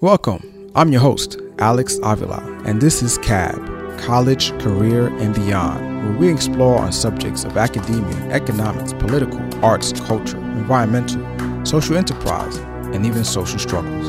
[0.00, 0.72] Welcome.
[0.74, 3.54] I'm your host, Alex Avila, and this is CAB,
[3.98, 10.38] College, Career, and Beyond, where we explore on subjects of academia, economics, political, arts, culture,
[10.38, 11.20] environmental,
[11.66, 12.56] social enterprise,
[12.94, 14.08] and even social struggles.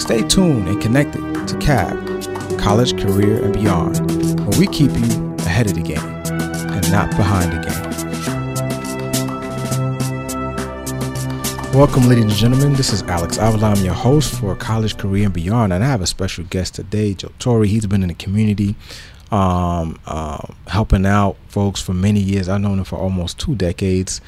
[0.00, 5.66] Stay tuned and connected to CAB, College, Career, and Beyond, where we keep you ahead
[5.66, 8.07] of the game and not behind the game.
[11.78, 12.72] Welcome, ladies and gentlemen.
[12.72, 13.70] This is Alex Avila.
[13.70, 17.14] I'm your host for College, Career, and Beyond, and I have a special guest today,
[17.14, 17.66] Jatori.
[17.66, 18.74] He's been in the community,
[19.30, 22.48] um, uh, helping out folks for many years.
[22.48, 24.20] I've known him for almost two decades,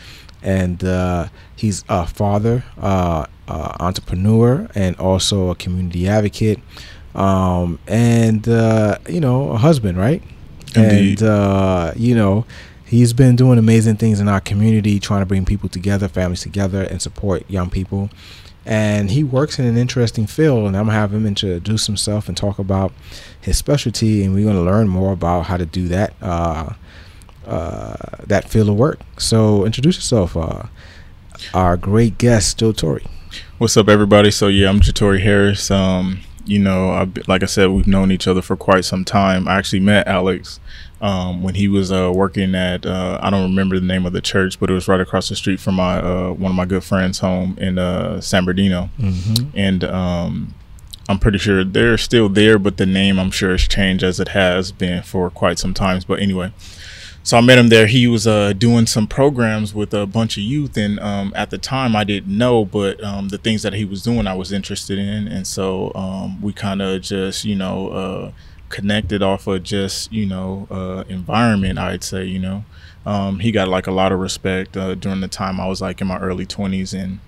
[0.44, 6.60] and uh, he's a father, uh, uh entrepreneur, and also a community advocate,
[7.16, 10.22] um, and uh, you know, a husband, right?
[10.76, 11.20] Indeed.
[11.20, 12.46] And uh, you know
[12.90, 16.82] he's been doing amazing things in our community, trying to bring people together, families together,
[16.82, 18.10] and support young people.
[18.66, 22.36] And he works in an interesting field, and I'm gonna have him introduce himself and
[22.36, 22.92] talk about
[23.40, 26.74] his specialty, and we're gonna learn more about how to do that uh,
[27.46, 28.98] uh, that field of work.
[29.18, 30.64] So, introduce yourself, uh,
[31.54, 33.06] our great guest, Jatori.
[33.58, 34.32] What's up, everybody?
[34.32, 35.70] So yeah, I'm Jatori Harris.
[35.70, 39.46] Um, you know, I, like I said, we've known each other for quite some time.
[39.46, 40.58] I actually met Alex
[41.00, 44.20] um, when he was uh, working at uh, I don't remember the name of the
[44.20, 46.84] church, but it was right across the street from my uh, one of my good
[46.84, 49.48] friends' home in uh, San Bernardino, mm-hmm.
[49.54, 50.54] and um,
[51.08, 54.28] I'm pretty sure they're still there, but the name I'm sure has changed as it
[54.28, 56.04] has been for quite some times.
[56.04, 56.52] But anyway.
[57.22, 57.86] So I met him there.
[57.86, 61.58] He was uh, doing some programs with a bunch of youth, and um, at the
[61.58, 64.98] time I didn't know, but um, the things that he was doing I was interested
[64.98, 68.32] in, and so um, we kind of just you know uh,
[68.70, 72.64] connected off of just you know uh, environment i'd say you know.
[73.06, 76.02] Um, he got like a lot of respect uh, during the time i was like
[76.02, 77.18] in my early 20s and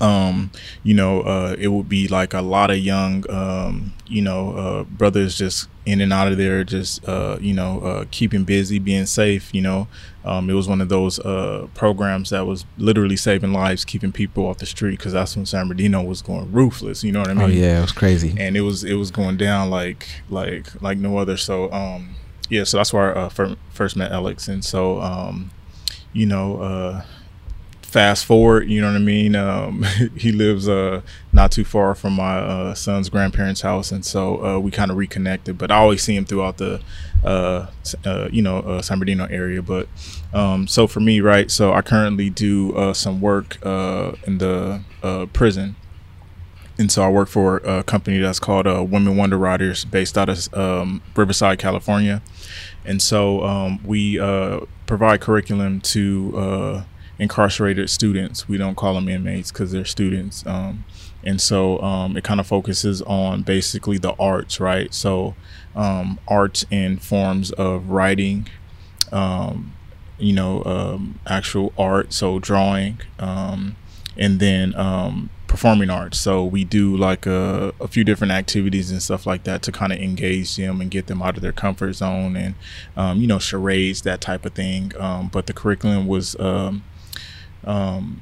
[0.00, 0.50] um,
[0.82, 4.84] you know, uh, it would be like a lot of young, um, you know, uh,
[4.84, 9.06] brothers just in and out of there, just, uh, you know, uh, keeping busy, being
[9.06, 9.86] safe, you know.
[10.24, 14.46] Um, it was one of those uh, programs that was literally saving lives, keeping people
[14.46, 17.32] off the street, because that's when San Bernardino was going ruthless, you know what I
[17.32, 17.44] oh, mean?
[17.44, 18.34] Oh, yeah, it was crazy.
[18.36, 21.36] And it was, it was going down like, like, like no other.
[21.36, 22.16] So, um,
[22.50, 24.48] yeah, so that's where I uh, first met Alex.
[24.48, 25.52] And so, um,
[26.12, 27.02] you know,
[27.86, 29.36] fast forward, you know what I mean?
[29.36, 29.82] Um,
[30.16, 31.02] he lives uh,
[31.32, 34.96] not too far from my uh, son's grandparents' house, and so uh, we kind of
[34.96, 35.56] reconnected.
[35.56, 36.82] But I always see him throughout the,
[37.24, 37.68] uh,
[38.04, 39.62] uh, you know, uh, San Bernardino area.
[39.62, 39.88] But
[40.34, 41.50] um, so for me, right?
[41.50, 44.82] So I currently do some work in the
[45.32, 45.76] prison.
[46.78, 50.52] And so I work for a company that's called Women Wonder Writers, based out of
[50.52, 52.20] um, Riverside, California.
[52.84, 54.18] And so um, we
[54.86, 56.84] provide curriculum to
[57.18, 58.48] incarcerated students.
[58.48, 60.46] We don't call them inmates because they're students.
[60.46, 60.84] Um,
[61.24, 64.92] and so um, it kind of focuses on basically the arts, right?
[64.94, 65.34] So
[65.74, 68.48] um, arts in forms of writing,
[69.12, 69.74] um,
[70.18, 73.76] you know, um, actual art, so drawing, um,
[74.16, 74.74] and then
[75.46, 76.20] performing arts.
[76.20, 79.92] So we do like a, a, few different activities and stuff like that to kind
[79.92, 82.54] of engage them and get them out of their comfort zone and,
[82.96, 84.92] um, you know, charades, that type of thing.
[84.98, 86.84] Um, but the curriculum was um,
[87.66, 88.20] um,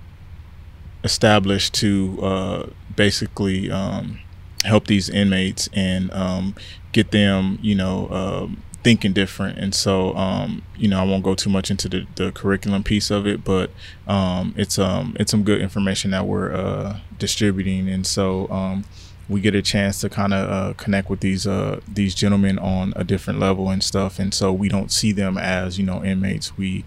[1.03, 2.66] established to uh,
[2.97, 4.21] basically um,
[4.65, 6.55] help these inmates and um,
[6.93, 9.59] get them, you know, um, thinking different.
[9.59, 13.10] And so, um, you know, I won't go too much into the, the curriculum piece
[13.10, 13.71] of it, but
[14.06, 17.88] um, it's um, it's some good information that we're uh, distributing.
[17.88, 18.83] And so
[19.28, 22.93] we get a chance to kind of uh, connect with these uh, these gentlemen on
[22.97, 24.19] a different level and stuff.
[24.19, 26.56] And so we don't see them as you know inmates.
[26.56, 26.84] We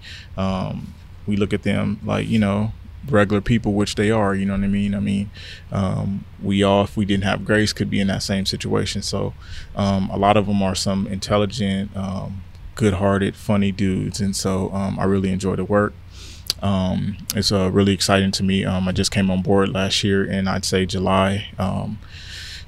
[1.28, 2.72] we look at them like you know
[3.10, 4.36] regular people, which they are.
[4.36, 4.94] You know what I mean?
[4.94, 5.30] I mean,
[5.72, 9.02] um, we all, if we didn't have grace, could be in that same situation.
[9.02, 9.34] So,
[9.76, 12.44] um, a lot of them are some intelligent, um,
[12.76, 15.94] good-hearted, funny dudes, and so um, I really enjoy the work.
[16.62, 18.66] Um, it's uh, really exciting to me.
[18.66, 21.50] Um, I just came on board last year, and I'd say July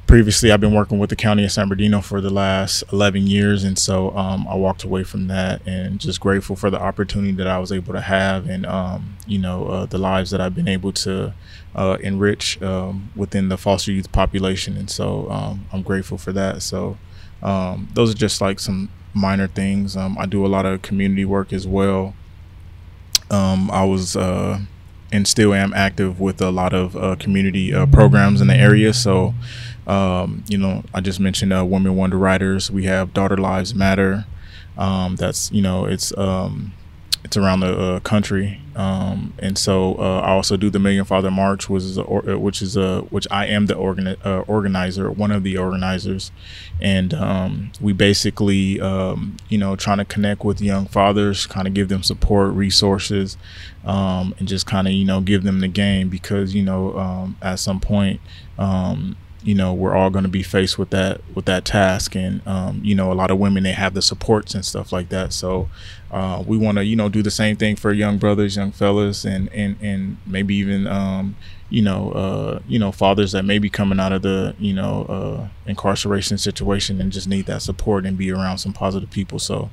[0.09, 3.64] previously I've been working with the county of San Bernardino for the last 11 years.
[3.64, 7.46] And so um, I walked away from that and just grateful for the opportunity that
[7.46, 10.67] I was able to have and, um, you know, uh, the lives that I've been
[10.67, 11.35] able to
[11.76, 14.78] uh, enrich um, within the foster youth population.
[14.78, 16.64] And so um, I'm grateful for that.
[16.64, 16.97] So
[17.44, 19.96] um, those are just like some minor things.
[19.96, 22.16] Um, I do a lot of community work as well.
[23.29, 24.62] I was, uh,
[25.12, 28.94] and still am active with a lot of uh, community uh, programs in the area.
[28.94, 29.34] So,
[29.90, 32.70] um, you know, I just mentioned uh, Women Wonder Writers.
[32.70, 34.26] We have Daughter Lives Matter.
[34.78, 36.74] Um, that's you know, it's um,
[37.24, 41.32] it's around the uh, country, um, and so uh, I also do the Million Father
[41.32, 45.09] March, which is a, uh, which is a which I am the organi- uh, organizer,
[45.09, 46.32] one of the organizers,
[46.80, 51.74] and um, we basically um, you know trying to connect with young fathers, kind of
[51.74, 53.38] give them support, resources,
[53.84, 57.80] and just kind of you know give them the game because you know at some
[57.80, 58.22] point
[59.44, 62.82] you know we're all going to be faced with that with that task and um,
[62.84, 65.32] you know a lot of women they have the supports and stuff like that.
[65.34, 65.70] So
[66.12, 69.26] uh, we want to you know do the same thing for young brothers young fellas
[69.26, 71.36] and and and maybe even um,
[71.70, 75.03] you know uh, you know fathers that may be coming out of the you know
[75.03, 79.40] uh, incarceration situation and just need that support and be around some positive people.
[79.40, 79.70] So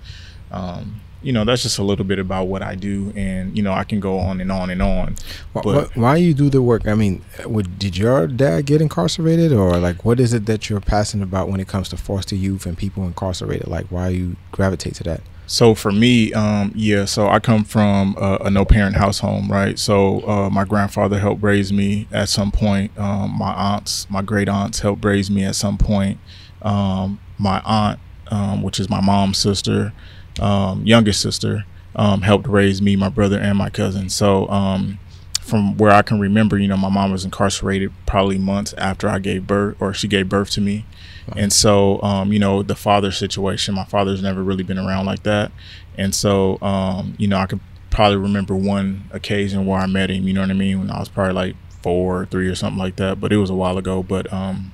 [0.51, 3.73] um, you know that's just a little bit about what I do, and you know
[3.73, 5.17] I can go on and on and on.
[5.53, 6.87] Why, but, why you do the work?
[6.87, 10.81] I mean, would, did your dad get incarcerated, or like what is it that you're
[10.81, 13.67] passionate about when it comes to foster youth and people incarcerated?
[13.67, 15.21] Like why you gravitate to that?
[15.49, 19.51] So for me, um, yeah, so I come from a, a no parent house home,
[19.51, 19.77] right?
[19.79, 22.97] So uh, my grandfather helped raise me at some point.
[22.97, 26.19] Um, my aunts, my great aunts helped raise me at some point.
[26.63, 27.99] Um, my aunt,
[28.29, 29.93] um, which is my mom's sister,
[30.41, 34.09] um, youngest sister um, helped raise me, my brother, and my cousin.
[34.09, 34.99] So um,
[35.41, 39.19] from where I can remember, you know, my mom was incarcerated probably months after I
[39.19, 40.85] gave birth, or she gave birth to me.
[41.29, 41.35] Wow.
[41.39, 45.23] And so, um, you know, the father situation, my father's never really been around like
[45.23, 45.53] that.
[45.97, 47.61] And so, um, you know, I could
[47.91, 50.99] probably remember one occasion where I met him, you know what I mean, when I
[50.99, 53.21] was probably like four or three or something like that.
[53.21, 54.03] But it was a while ago.
[54.03, 54.73] But um,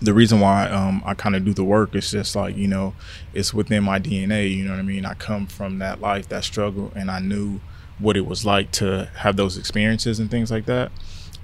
[0.00, 2.94] the reason why um, I kind of do the work is just like you know,
[3.34, 4.54] it's within my DNA.
[4.54, 5.04] You know what I mean?
[5.04, 7.60] I come from that life, that struggle, and I knew
[7.98, 10.90] what it was like to have those experiences and things like that.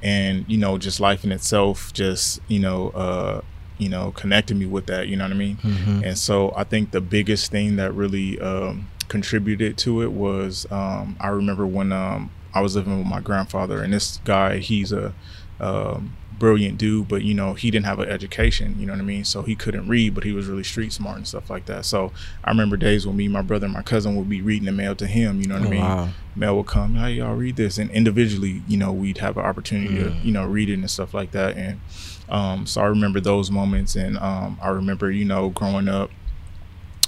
[0.03, 3.41] And you know, just life in itself, just you know, uh,
[3.79, 5.09] you know, connected me with that.
[5.09, 5.57] You know what I mean?
[5.57, 6.05] Mm-hmm.
[6.05, 11.17] And so I think the biggest thing that really um, contributed to it was um,
[11.21, 15.13] I remember when um, I was living with my grandfather, and this guy, he's a
[15.61, 19.05] um, brilliant dude, but you know, he didn't have an education, you know what I
[19.05, 19.25] mean?
[19.25, 21.85] So he couldn't read, but he was really street smart and stuff like that.
[21.85, 22.13] So
[22.45, 24.95] I remember days when me, my brother, and my cousin would be reading the mail
[24.97, 25.81] to him, you know what oh, I mean?
[25.81, 26.09] Wow.
[26.35, 27.79] Mail would come, hey, y'all read this.
[27.79, 30.05] And individually, you know, we'd have an opportunity mm.
[30.05, 31.57] to, you know, read it and stuff like that.
[31.57, 31.81] And
[32.29, 33.97] um, so I remember those moments.
[33.97, 36.11] And um, I remember, you know, growing up,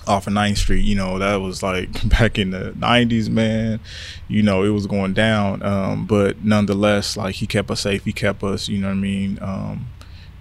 [0.09, 3.81] off of 9th Street, you know, that was like back in the 90s, man.
[4.27, 5.63] You know, it was going down.
[5.63, 8.05] Um, but nonetheless, like he kept us safe.
[8.05, 9.39] He kept us, you know what I mean?
[9.41, 9.87] Um,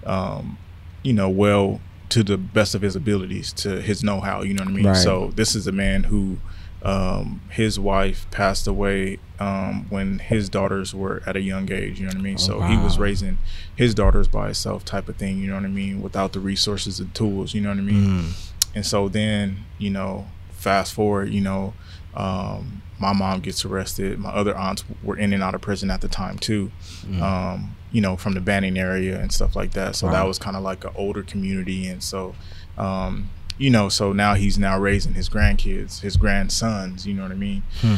[0.05, 0.57] um,
[1.03, 4.63] you know, well to the best of his abilities, to his know how, you know
[4.63, 4.87] what I mean?
[4.87, 4.95] Right.
[4.95, 6.37] So this is a man who
[6.83, 11.99] um, his wife passed away um, when his daughters were at a young age.
[11.99, 12.35] You know what I mean?
[12.35, 12.67] Oh, so wow.
[12.67, 13.37] he was raising
[13.75, 15.39] his daughters by himself, type of thing.
[15.39, 16.01] You know what I mean?
[16.01, 17.53] Without the resources and tools.
[17.53, 18.03] You know what I mean?
[18.03, 18.51] Mm.
[18.77, 21.73] And so then, you know, fast forward, you know,
[22.13, 24.19] um, my mom gets arrested.
[24.19, 26.71] My other aunts were in and out of prison at the time too,
[27.01, 27.19] mm.
[27.19, 29.95] um, you know, from the Banning area and stuff like that.
[29.95, 30.13] So wow.
[30.13, 31.87] that was kind of like an older community.
[31.87, 32.35] And so,
[32.77, 37.31] um, you know, so now he's now raising his grandkids, his grandsons, you know what
[37.31, 37.63] I mean?
[37.81, 37.95] Hmm.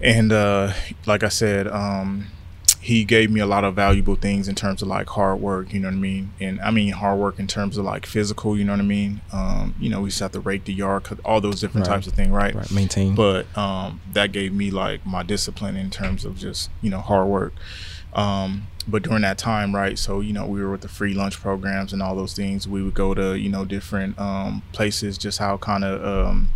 [0.00, 0.72] And uh,
[1.04, 2.28] like I said, um,
[2.82, 5.78] he gave me a lot of valuable things in terms of like hard work, you
[5.78, 6.32] know what I mean?
[6.40, 9.20] And I mean hard work in terms of like physical, you know what I mean?
[9.32, 11.94] Um, you know, we used to have to rake the yard, all those different right.
[11.94, 12.52] types of things, right?
[12.52, 13.14] Right, maintain.
[13.14, 17.28] But um, that gave me like my discipline in terms of just, you know, hard
[17.28, 17.52] work.
[18.14, 19.96] Um, but during that time, right?
[19.96, 22.66] So you know, we were with the free lunch programs and all those things.
[22.66, 26.48] We would go to you know different um, places, just how kind of um,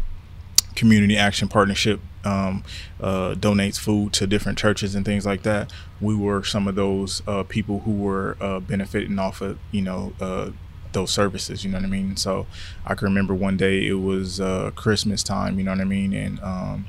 [0.75, 2.65] community action partnership um,
[3.01, 5.73] uh, donates food to different churches and things like that.
[6.01, 10.13] We were some of those uh, people who were uh, benefiting off of you know
[10.21, 10.51] uh,
[10.93, 11.65] those services.
[11.65, 12.17] You know what I mean?
[12.17, 12.47] So
[12.85, 15.59] I can remember one day it was uh, Christmas time.
[15.59, 16.13] You know what I mean?
[16.13, 16.87] And um,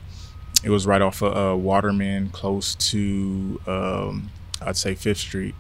[0.64, 5.56] it was right off of uh, Waterman, close to um, I'd say Fifth Street.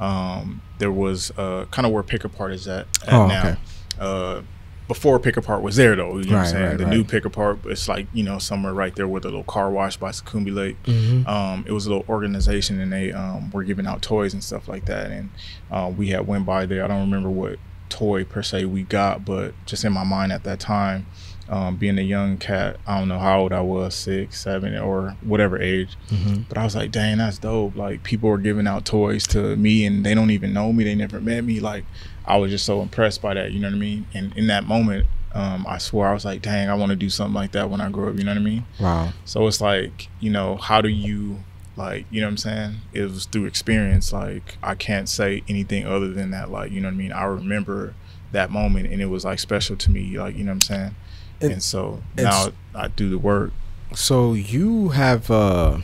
[0.00, 3.56] Um, there was kind of where Pick Apart is at, at oh, now.
[4.00, 4.44] Okay
[4.88, 6.18] before Pick Apart was there though.
[6.18, 6.64] You know right, what I'm saying?
[6.64, 6.96] Right, the right.
[6.96, 9.98] new Pick Apart, it's like, you know, somewhere right there with a little car wash
[9.98, 10.82] by Seccombe Lake.
[10.84, 11.28] Mm-hmm.
[11.28, 14.66] Um, it was a little organization and they um, were giving out toys and stuff
[14.66, 15.10] like that.
[15.10, 15.30] And
[15.70, 16.84] uh, we had went by there.
[16.84, 17.58] I don't remember what
[17.90, 21.06] toy per se we got, but just in my mind at that time,
[21.48, 25.16] um, being a young cat, I don't know how old I was, six, seven, or
[25.22, 25.96] whatever age.
[26.08, 26.42] Mm-hmm.
[26.48, 27.74] But I was like, dang, that's dope.
[27.74, 30.84] Like people are giving out toys to me and they don't even know me.
[30.84, 31.60] They never met me.
[31.60, 31.84] Like
[32.26, 33.52] I was just so impressed by that.
[33.52, 34.06] You know what I mean?
[34.12, 37.10] And in that moment, um, I swore I was like, dang, I want to do
[37.10, 38.18] something like that when I grow up.
[38.18, 38.66] You know what I mean?
[38.78, 39.12] Wow.
[39.24, 41.42] So it's like, you know, how do you
[41.76, 42.74] like, you know what I'm saying?
[42.92, 44.12] It was through experience.
[44.12, 46.50] Like I can't say anything other than that.
[46.50, 47.12] Like, you know what I mean?
[47.12, 47.94] I remember
[48.32, 50.18] that moment and it was like special to me.
[50.18, 50.96] Like, you know what I'm saying?
[51.40, 53.52] It, and so now I do the work
[53.94, 55.78] So you have uh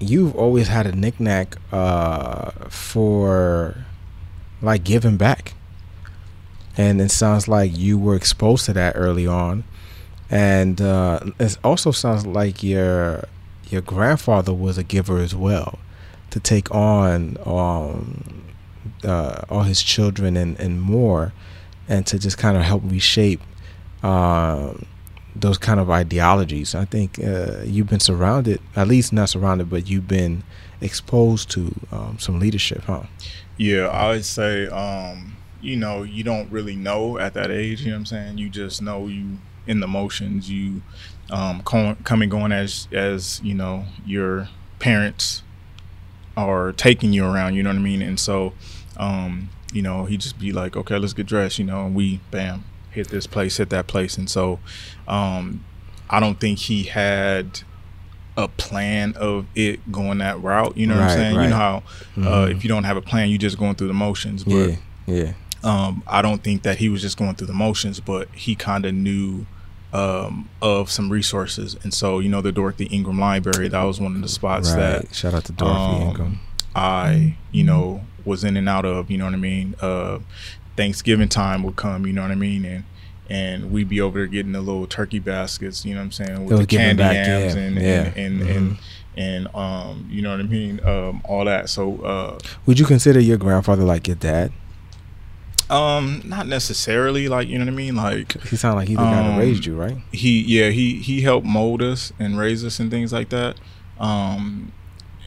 [0.00, 3.76] you've always had a knickknack uh for
[4.62, 5.54] like giving back.
[6.76, 9.64] And it sounds like you were exposed to that early on.
[10.30, 13.24] And uh it also sounds like your
[13.68, 15.78] your grandfather was a giver as well
[16.30, 18.42] to take on um
[19.04, 21.32] uh, all his children and, and more
[21.88, 23.40] and to just kind of help reshape
[24.02, 24.86] um,
[25.34, 26.74] those kind of ideologies.
[26.74, 30.44] I think uh, you've been surrounded, at least not surrounded, but you've been
[30.80, 33.04] exposed to um, some leadership, huh?
[33.56, 37.80] Yeah, I would say, um, you know, you don't really know at that age.
[37.80, 38.38] You know what I'm saying?
[38.38, 40.50] You just know you in the motions.
[40.50, 40.82] You
[41.30, 44.48] um, com- coming going as as you know your
[44.78, 45.42] parents
[46.36, 47.54] are taking you around.
[47.54, 48.02] You know what I mean?
[48.02, 48.52] And so,
[48.96, 51.58] um, you know, he just be like, okay, let's get dressed.
[51.58, 54.58] You know, and we bam hit this place, hit that place, and so
[55.06, 55.62] um,
[56.08, 57.60] I don't think he had
[58.36, 60.76] a plan of it going that route.
[60.76, 61.36] You know what Right, I'm saying?
[61.36, 61.44] right.
[61.44, 61.82] You know how
[62.16, 62.50] uh, Mhm.
[62.56, 64.42] if you don't have a plan, you're just going through the motions.
[64.44, 64.76] But Yeah,
[65.06, 65.32] yeah.
[65.62, 68.84] um, I don't think that he was just going through the motions, but he kind
[68.86, 69.46] of knew
[69.92, 71.76] um, of some resources.
[71.84, 75.02] And so, you know, the Dorothy Inghram Library, that was one of the spots Right.
[75.04, 76.36] that Shout out to Dorothy um, Inghram.
[76.74, 79.74] I, you know, was in and out of, you know what I mean?
[79.80, 80.18] Uh,
[80.76, 82.64] Thanksgiving time would come, you know what I mean?
[82.64, 82.84] And
[83.30, 86.44] and we'd be over there getting the little turkey baskets, you know what I'm saying,
[86.44, 88.12] with the candy back, yams yeah, and, yeah.
[88.16, 88.56] and and Mhm.
[88.56, 88.78] and
[89.16, 91.70] and um, you know what I mean, um, all that.
[91.70, 94.52] So uh, Would you consider your grandfather like your dad?
[95.70, 99.04] um, not necessarily like you know what I mean, like He sounded like he's the
[99.04, 99.96] guy that Um, raised you, right?
[100.12, 103.56] he yeah he he helped mold us and raise us and things like that
[103.98, 104.72] um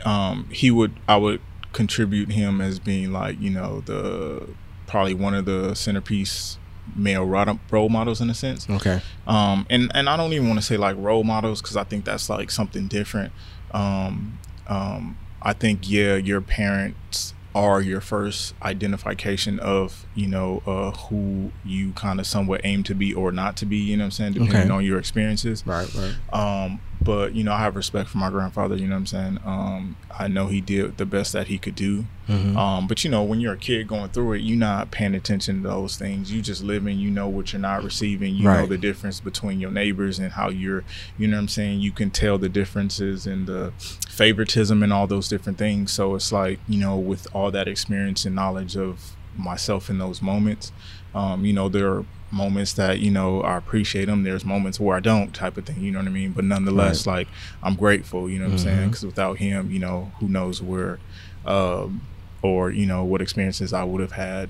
[0.06, 1.40] um he would i would
[1.74, 4.56] contribute him as being like you know the
[4.88, 6.58] probably one of the centerpiece
[6.96, 7.26] male
[7.70, 9.02] role models in a sense Okay.
[9.28, 12.06] um and and i don't even want to say like role models because i think
[12.06, 13.34] that's like something different
[13.72, 20.92] um um i think yeah your parents are your first identification of you know uh
[21.10, 24.06] who you kind of somewhat aim to be or not to be you know what
[24.06, 24.70] i'm saying depending Okay.
[24.70, 26.16] on your experiences Right, right.
[26.34, 29.40] um but you know i have respect for my grandfather you know what i'm saying
[29.46, 32.58] um i know he did the best that he could do Mhm.
[32.58, 35.62] um, but you know, when you're a kid going through it, you're not paying attention
[35.64, 36.30] to those things.
[36.30, 37.00] You just living.
[37.00, 38.36] You know what you're not receiving.
[38.36, 40.84] You know the difference between your neighbors and how you're.
[41.18, 41.80] You know what I'm saying.
[41.80, 43.72] You can tell the differences and the
[44.10, 45.94] favoritism and all those different things.
[45.94, 50.22] So it's like you know, with all that experience and knowledge of myself in those
[50.22, 50.74] moments,
[51.16, 54.24] um, you know, there are moments that you know I appreciate them.
[54.24, 55.82] There's moments where I don't, type of thing.
[55.82, 56.32] You know what I mean.
[56.32, 57.28] But nonetheless, like
[57.64, 58.30] I'm grateful.
[58.30, 58.90] You know what I'm saying?
[58.90, 61.00] Because without him, you know, who knows where.
[61.46, 62.02] Um,
[62.42, 64.50] or you know what experiences I would have had,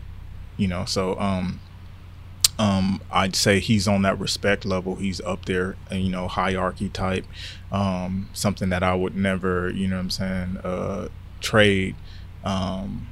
[0.58, 0.86] you know.
[0.86, 1.60] So um,
[2.60, 4.96] um, I'd say he's on that respect level.
[4.96, 7.26] He's up there, and you know, hierarchy type.
[7.72, 11.08] Um, something that I would never, you know, what I'm saying, uh,
[11.40, 11.96] trade.
[12.44, 13.08] Um,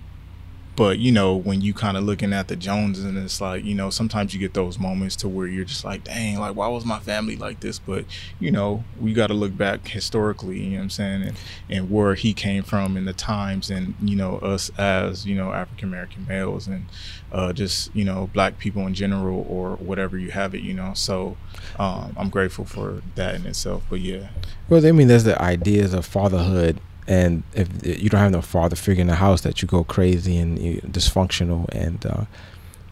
[0.76, 3.76] but you know, when you kind of looking at the Joneses, and it's like, you
[3.76, 6.86] know, sometimes you get those moments to where you're just like, dang, like why was
[6.86, 7.80] my family like this?
[7.80, 8.06] But
[8.40, 11.38] you know, we got to look back historically, you know what I'm saying, and
[11.70, 15.52] and where he came from in the times, and you know, us as you know
[15.54, 16.86] African American males, and
[17.32, 20.94] uh, just you know black people in general, or whatever you have it, you know.
[20.94, 21.38] So
[21.80, 23.84] um, I'm grateful for that in itself.
[23.90, 24.30] But yeah,
[24.70, 28.76] Well, I mean, there's the ideas of fatherhood, and if you don't have no father
[28.76, 30.58] figure in the house, that you go crazy and
[30.92, 32.26] dysfunctional and uh,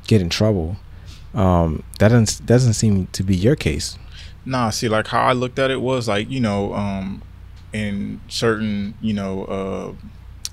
[0.07, 0.77] get in trouble.
[1.33, 3.97] Um, that doesn't doesn't seem to be your case.
[4.45, 7.23] Nah, see, like how I looked at it was like, you know, um,
[7.71, 9.93] in certain, you know, uh,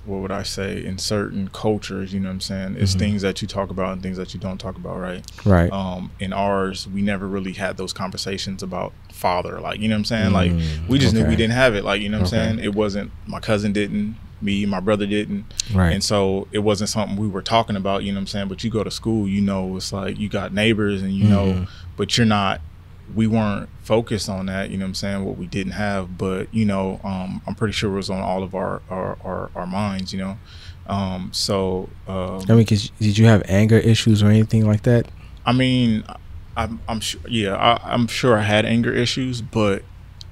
[0.06, 2.76] what would I say, in certain cultures, you know what I'm saying?
[2.78, 2.98] It's Mhm.
[2.98, 5.24] things that you talk about and things that you don't talk about, right?
[5.44, 5.70] Right.
[5.70, 9.98] Um, in ours, we never really had those conversations about father, like, you know what
[9.98, 10.32] I'm saying?
[10.32, 12.58] Like, Mm, we just knew we didn't have it, like, you know what I'm saying?
[12.60, 15.44] It wasn't, my cousin didn't, me, my brother didn't.
[15.70, 15.92] Right.
[15.92, 18.48] And so it wasn't something we were talking about, you know what I'm saying?
[18.48, 21.44] But you go to school, you know, it's like you got neighbors and you know,
[21.52, 21.68] Mhm.
[21.98, 22.62] but you're not,
[23.14, 25.24] we weren't focused on that, you know what I'm saying?
[25.24, 28.42] What we didn't have, but you know, um, I'm pretty sure it was on all
[28.42, 30.38] of our, our, our, our minds, you know?
[30.86, 35.06] Um, so, um, I mean, 'cause did you have anger issues or anything like that?
[35.46, 36.04] I mean,
[36.56, 39.82] I'm, I'm sure, yeah, I, I'm sure I had anger issues, but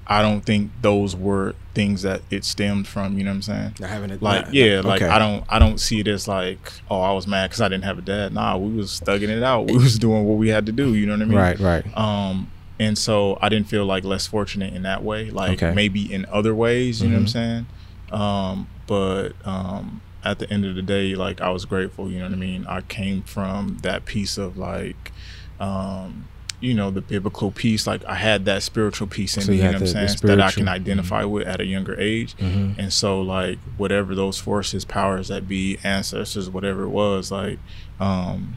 [0.06, 3.74] I don't think those were things that it stemmed from, you know what I'm saying?
[3.78, 4.22] Not having it.
[4.22, 7.50] like yeah like i don't i don't see it as like oh i was mad
[7.50, 10.24] because i didn't have a dad nah we was thugging it out we was doing
[10.24, 11.60] what we had to do you know what i mean Right.
[11.60, 11.96] Right.
[11.96, 15.74] um and so i didn't feel like less fortunate in that way like Okay.
[15.74, 17.28] maybe in other ways you know what i'm Mhm.
[17.30, 17.66] saying
[18.12, 22.24] um but um at the end of the day like i was grateful you know
[22.24, 25.12] what i mean i came from that piece of like
[25.60, 26.26] um
[26.60, 29.62] you know the biblical piece like i had that spiritual piece in So me you
[29.64, 32.74] know what i'm saying that i can spiritual- identify with at a younger age Mhm.
[32.78, 37.58] and so like whatever those forces powers that be ancestors whatever it was like
[38.00, 38.56] um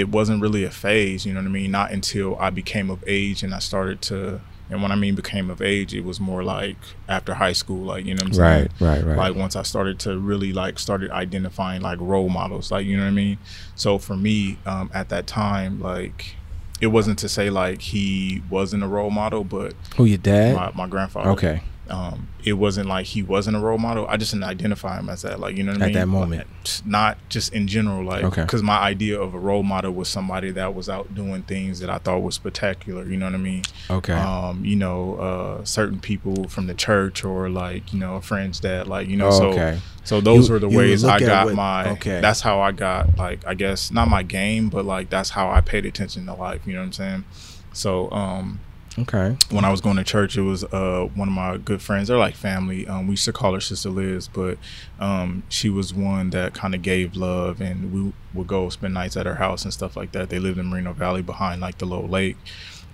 [0.00, 3.00] it wasn't really a phase you know what i mean not until i became of
[3.06, 6.42] age and i started to and when i mean became of age it was more
[6.42, 6.76] like
[7.08, 9.16] after high school like you know what i'm saying Right, right, right.
[9.24, 13.04] like once I started to really like started identifying like role models, like you know
[13.04, 13.38] what I mean.
[13.74, 16.36] So for me, um, at that time, like
[16.80, 20.56] it wasn't to say like he wasn't a role model, but Who your dad?
[20.56, 21.30] my, my grandfather.
[21.30, 21.62] okay.
[21.88, 24.06] Um, it wasn't like he wasn't a role model.
[24.08, 25.38] I just didn't identify him as that.
[25.38, 25.94] Like you know what I At mean.
[25.94, 26.46] that moment.
[26.64, 28.04] Like, not just in general.
[28.04, 28.42] Like Okay.
[28.42, 31.88] because my idea of a role model was somebody that was out doing things that
[31.90, 33.04] I thought was spectacular.
[33.08, 34.12] You know what I mean Okay.
[34.14, 38.88] um, you know, uh, certain people from the church or like, you know, friends that
[38.88, 39.78] like, you know, so okay.
[40.02, 41.90] so those You- were the ways I got what- my.
[41.92, 42.20] okay.
[42.20, 45.60] That's how I got like I guess not my game, but like that's how I
[45.60, 46.62] paid attention to life.
[46.66, 47.24] You know what I'm saying?
[47.72, 48.58] So um,
[48.98, 49.36] Okay.
[49.50, 52.08] when I was going to church, it was uh, one of my good friends.
[52.08, 52.86] They're like family.
[52.86, 54.56] Um, we used to call her Sister Liz, but
[54.98, 59.16] um, she was one that kind of gave love, and we would go spend nights
[59.16, 60.30] at her house and stuff like that.
[60.30, 62.36] They lived in Moreno Valley behind like the little lake,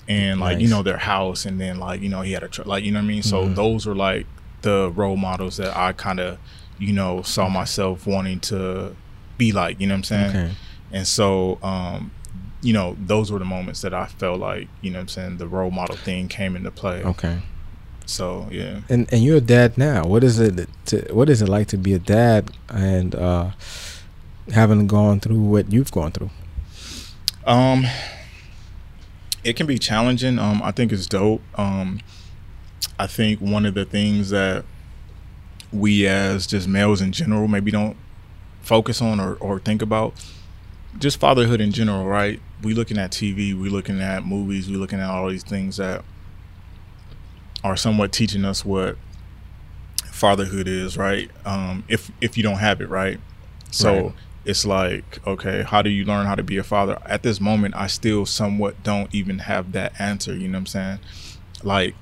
[0.09, 2.63] and like you know their house, and then like you know he had a tr-
[2.65, 3.23] like you know what I mean.
[3.23, 3.55] So Mhm.
[3.55, 4.27] those were like
[4.63, 6.39] the role models that I kind of
[6.79, 8.97] you know saw myself wanting to
[9.39, 9.79] be like.
[9.81, 10.31] You know what I'm saying?
[10.31, 10.51] Okay.
[10.95, 12.11] And so, um,
[12.62, 15.37] you know, those were the moments that I felt like, you know what I'm saying,
[15.38, 17.02] the role model thing came into play.
[17.02, 17.40] Okay.
[18.07, 18.81] So, yeah.
[18.88, 20.04] And and you're a dad now.
[20.04, 23.50] What is it to what is it like to be a dad and uh
[24.52, 26.31] having gone through what you've gone through?
[27.47, 27.87] Um,
[29.45, 30.38] it can be challenging.
[30.38, 31.42] Um, I think it's dope.
[31.59, 32.00] Um,
[32.99, 34.64] I think one of the things that
[35.73, 37.97] we as just males in general maybe don't
[38.61, 40.14] focus on or, or think about
[40.99, 42.41] just fatherhood in general, right?
[42.63, 46.05] We looking at TV, we looking at movies, we looking at all these things that
[47.65, 48.97] are somewhat teaching us what
[50.05, 51.31] fatherhood is, right?
[51.45, 53.19] Um, if if you don't have it, right?
[53.71, 54.13] So Right.
[54.45, 56.99] it's like, okay, how do you learn how to be a father?
[57.07, 60.37] At this moment, I still somewhat don't even have that answer.
[60.37, 60.99] You know what I'm saying?
[61.62, 61.95] Like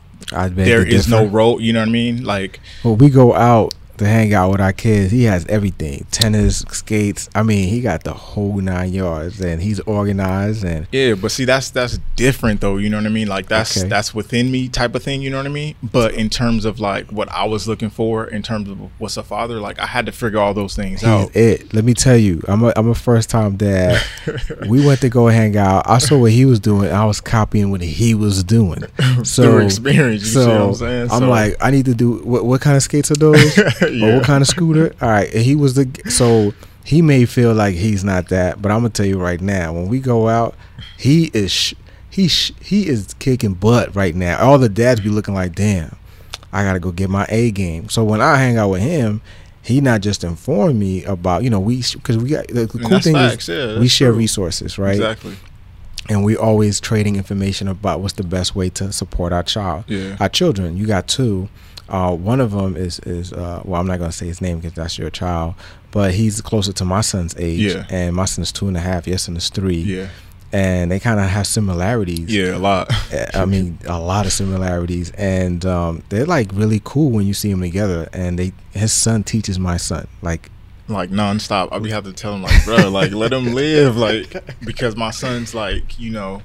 [0.67, 1.61] there is no role.
[1.61, 2.25] You know what I mean?
[2.25, 6.61] Like When we go out to hang out with our kids, he has everything: tennis,
[6.71, 7.29] skates.
[7.35, 10.65] I mean, he got the whole nine yards, and he's organized.
[10.65, 13.29] And Yeah, but see that's that's different though, you know what I mean?
[13.29, 13.89] Like that's Okay.
[13.89, 15.75] that's within me type of thing, you know what I mean?
[15.83, 19.23] But in terms of like what I was looking for in terms of what's a
[19.23, 21.35] father, like I had to figure all those things he's out.
[21.37, 21.73] it.
[21.73, 24.03] Let me tell you, I'm a I'm a first time dad.
[24.69, 25.89] we went to go hang out.
[25.89, 26.91] I saw what he was doing.
[26.91, 28.83] I was copying what he was doing.
[29.25, 31.03] So experience, you see what I'm so?
[31.03, 32.45] I'm So- like, I need to do what?
[32.47, 33.59] What kind of skates are those?
[33.92, 34.16] Yeah.
[34.16, 34.94] what kind of scooter?
[35.03, 36.53] All right, and he was the so
[36.85, 39.88] he may feel like he's not that, but I'm gonna tell you right now, when
[39.88, 40.55] we go out,
[40.98, 41.74] he is sh-
[42.09, 44.38] he sh- he is kicking butt right now.
[44.44, 45.96] All the dads be looking like, damn,
[46.53, 47.88] I gotta go get my A game.
[47.88, 49.20] So when I hang out with him,
[49.62, 53.14] he not just inform me about you know we because we got the, cool thing
[53.14, 54.18] facts, is yeah, we share true.
[54.18, 54.96] resources, right?
[54.96, 55.37] Exactly.
[56.09, 60.16] And we always trading information about what's the best way to support our child Yeah.
[60.18, 60.76] our children.
[60.76, 61.48] You got two.
[61.90, 64.74] Uh, one of them is is uh, well, I'm not gonna say his name because
[64.74, 65.55] that's your child,
[65.90, 67.87] but he's closer to my son's age, Yeah.
[67.90, 69.07] and my son's two and a half.
[69.07, 70.09] Your son is three, Yeah.
[70.53, 72.33] and they kind of have similarities.
[72.35, 72.92] Yeah, a lot.
[73.12, 77.35] Uh, I mean, a lot of similarities, and um, they're like really cool when you
[77.35, 78.09] see them together.
[78.12, 80.50] And they, his son teaches my son, like
[80.88, 81.68] like nonstop.
[81.72, 85.11] I be have to tell him like, bro, like let him live, like because my
[85.11, 86.42] son's like, you know,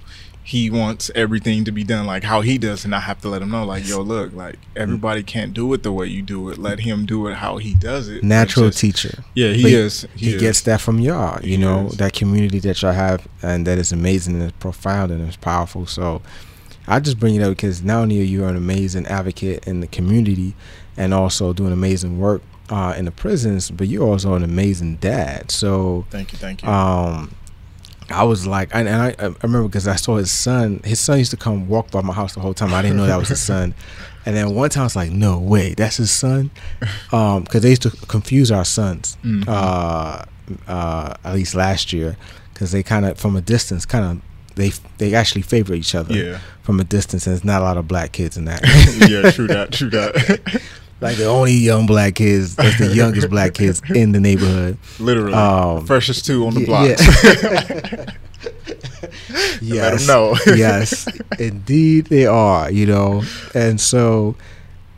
[0.48, 3.42] he wants everything to be done like how he does, and I have to let
[3.42, 6.60] him know, like, yo, look, like everybody can't do it the way you do it.
[6.60, 8.24] Let him do it how he does it.
[8.24, 9.24] natural just- teacher.
[9.34, 10.08] Yeah, he But is.
[10.16, 10.40] He, is.
[10.42, 11.98] gets that from y'all, you He know, is.
[11.98, 15.88] that community that y'all have, and that is amazing and it's profound and it's powerful.
[15.88, 16.22] So,
[16.88, 19.88] I just bring it up because not only are you an amazing advocate in the
[19.88, 20.54] community,
[20.96, 25.50] and also doing amazing work uh, in the prisons, but you're also an amazing dad.
[25.50, 26.70] So, Thank you, thank you.
[26.70, 27.32] um,
[28.10, 30.80] I was like, and, and I, I remember because I saw his son.
[30.84, 32.74] His son used to come walk by my house the whole time.
[32.74, 33.74] I didn't know that was his son.
[34.26, 36.50] And then one time I was like, no way, that's his son,
[37.12, 39.18] because they used to confuse our sons.
[39.24, 39.46] Mhm.
[39.48, 40.26] Uh,
[40.68, 42.18] uh, at least last year,
[42.54, 46.14] because they kind of from a distance, kind of they they actually favor each other
[46.16, 48.62] yeah, from a distance, and there's not a lot of black kids in that.
[49.10, 50.62] yeah, true that, true that.
[51.02, 54.78] like the only young black kids, that's the youngest black kids in the neighborhood.
[55.00, 56.88] Literally, Um, freshest two on the Ye- block.
[56.88, 58.06] yeah.
[59.62, 60.36] Let 'em know.
[60.46, 61.08] yes,
[61.40, 62.72] indeed they are.
[62.72, 64.36] You know, and so,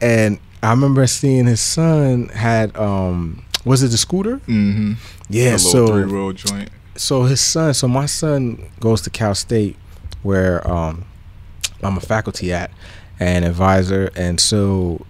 [0.01, 4.37] and I remember seeing his son had um, was it the scooter?
[4.47, 4.93] mm-hmm.
[5.29, 5.51] Yeah.
[5.51, 6.69] three So wheel joint.
[6.95, 9.75] so his son, so my son goes to Cal State
[10.23, 11.05] where um,
[11.83, 12.71] I'm a faculty at
[13.19, 15.05] and advisor, and so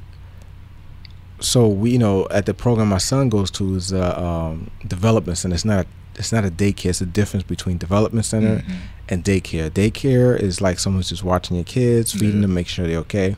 [1.40, 5.38] so we you know at the program my son goes to is a um, development
[5.38, 5.56] center.
[5.56, 6.90] It's not a, it's not a daycare.
[6.90, 8.76] It's a difference between development center Mhm.
[9.10, 9.70] and daycare.
[9.70, 13.36] Daycare is like someone's just watching your kids, feeding them, make sure they're okay.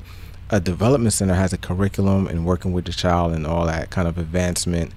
[0.50, 4.08] A development center has a curriculum and working with the child and all that kind
[4.08, 4.92] of advancement.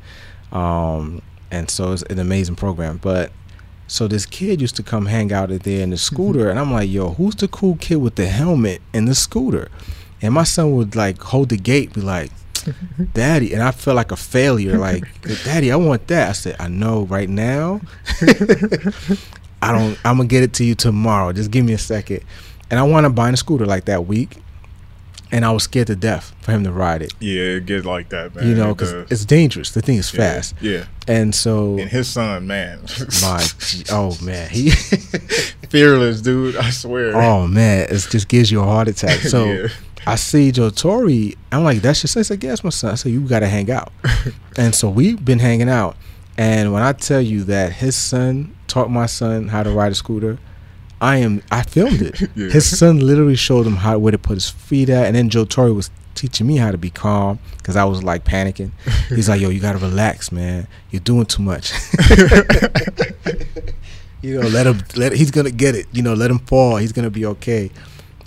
[0.52, 2.98] Um, and so it's an amazing program.
[3.02, 3.32] But
[3.86, 6.72] so this kid used to come hang out at there in the scooter, and I'm
[6.72, 9.68] like, yo, who's the cool kid with the helmet and the scooter?
[10.22, 12.30] And my son would like hold the gate, be like,
[13.14, 14.78] Daddy, and I felt like a failure.
[14.78, 15.04] Like,
[15.44, 16.28] Daddy, I want that.
[16.28, 17.80] I said, I know right now.
[19.62, 19.98] I don't.
[20.04, 21.32] I'm gonna get it to you tomorrow.
[21.32, 22.20] Just give me a second.
[22.70, 24.38] And I want to buy a scooter like that week,
[25.30, 27.12] and I was scared to death for him to ride it.
[27.20, 28.48] Yeah, it get like that, man.
[28.48, 29.10] you know, because does.
[29.12, 29.70] it's dangerous.
[29.70, 30.84] The thing is Yeah, fast, Yeah.
[31.06, 32.80] and so And his son, man,
[33.22, 33.44] my
[33.90, 34.70] oh man, he
[35.68, 36.56] fearless dude.
[36.56, 37.14] I swear.
[37.16, 39.20] oh man, it just gives you a heart attack.
[39.20, 39.68] So Yeah.
[40.06, 41.36] I see Jatori.
[41.50, 42.16] I'm like, that's just.
[42.16, 42.92] I said, yes, my son.
[42.92, 43.92] I said, you got to hang out.
[44.56, 45.96] and so we've been hanging out.
[46.38, 49.94] And when I tell you that his son taught my son how to ride a
[49.94, 50.38] scooter,
[51.00, 51.42] I am.
[51.50, 52.20] I filmed it.
[52.34, 52.48] Yeah.
[52.48, 55.74] His son literally showed him how where to put his feet at, and then Jatori
[55.74, 58.70] was teaching me how to be calm because I was like panicking.
[59.08, 60.68] He's like, "Yo, you gotta relax, man.
[60.90, 61.72] You're doing too much."
[64.22, 64.82] you know, let him.
[64.96, 65.86] Let he's gonna get it.
[65.92, 66.76] You know, let him fall.
[66.76, 67.70] He's gonna be okay.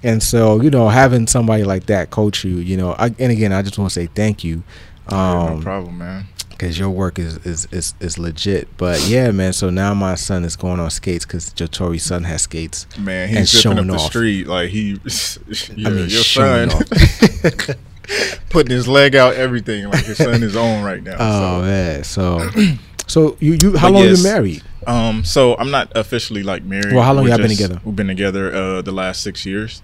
[0.05, 3.51] And so, you know, having somebody like that coach you, you know, I, and again,
[3.51, 4.63] I just want to say thank you.
[5.11, 6.25] Yeah, no Um, problem, man.
[6.49, 8.67] because your work is, is is is legit.
[8.77, 9.51] But yeah, man.
[9.53, 12.85] So now my son is going on skates because Jatori's son has skates.
[12.97, 14.01] Man, he's zipping up showing the off.
[14.11, 14.91] street like he.
[15.75, 16.69] yeah, I mean, your son
[18.49, 21.17] putting his leg out, everything like his son is on right now.
[21.19, 21.65] Oh so.
[21.65, 22.03] man.
[22.03, 22.49] So
[23.07, 24.17] so you you how But long yes.
[24.19, 24.63] you married?
[24.87, 26.93] Um, so I'm not officially like married.
[26.93, 27.81] Well, how long y'all been together?
[27.83, 29.81] We've been together uh the last six years,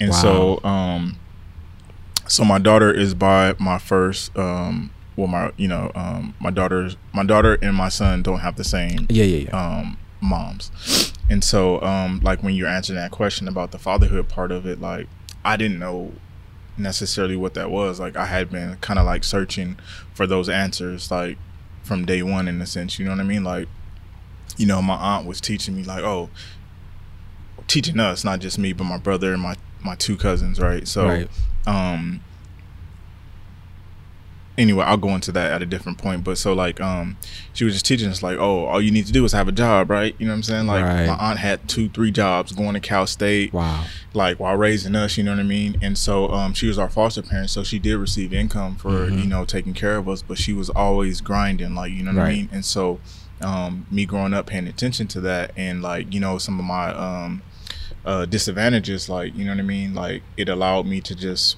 [0.00, 0.16] and Wow.
[0.60, 1.16] so um,
[2.28, 6.96] so my daughter is by my first um, well my you know um my daughter's
[7.12, 9.78] my daughter and my son don't have the same Yeah, yeah, yeah.
[9.78, 14.52] um moms, and so um like when you're answering that question about the fatherhood part
[14.52, 15.08] of it, like
[15.44, 16.12] I didn't know
[16.78, 18.00] necessarily what that was.
[18.00, 19.78] Like I had been kind of like searching
[20.14, 21.36] for those answers like
[21.82, 22.98] from day one in a sense.
[22.98, 23.44] You know what I mean?
[23.44, 23.68] Like
[24.56, 26.28] you know, my aunt was teaching me like, oh,
[27.68, 30.86] teaching us, not just me, but my brother and my my two cousins, right?
[30.86, 31.28] So, Right.
[31.66, 32.22] um,
[34.58, 36.22] anyway, I'll go into that at a different point.
[36.24, 37.16] But so like, um,
[37.52, 39.52] she was just teaching us like, oh, all you need to do is have a
[39.52, 40.14] job, right?
[40.18, 40.66] You know what I'm saying?
[40.66, 41.06] Like, Right.
[41.06, 43.84] my aunt had two, three jobs, going to Cal State, Wow.
[44.14, 45.78] Like while raising us, you know what I mean?
[45.82, 49.22] And so um, she was our foster parent, so she did receive income for Mhm.
[49.22, 52.24] you know taking care of us, but she was always grinding, like you know what
[52.26, 52.48] I mean?
[52.52, 53.00] And so
[53.40, 56.90] um, me growing up paying attention to that, and like you know some of my
[56.94, 57.42] um,
[58.04, 61.56] uh, disadvantages, like you know what I mean, like it allowed me to just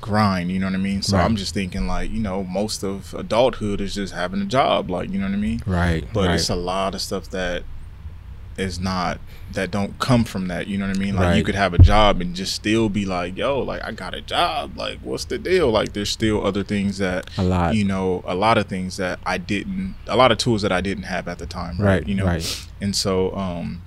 [0.00, 1.02] grind, you know what I mean?
[1.02, 1.24] So Right.
[1.24, 5.10] I'm just thinking like you know most of adulthood is just having a job, like
[5.10, 5.60] you know what I mean?
[5.66, 6.06] Right.
[6.12, 6.34] but right.
[6.36, 7.64] it's a lot of stuff that
[8.58, 9.18] is not
[9.52, 11.78] that don't come from that you know what i mean like you could have a
[11.78, 15.38] job and just still be like yo like i got a job like what's the
[15.38, 17.74] deal like there's still other things that a lot.
[17.74, 20.80] you know a lot of things that i didn't a lot of tools that i
[20.80, 22.08] didn't have at the time right, right.
[22.08, 22.66] you know Right.
[22.80, 23.80] and so um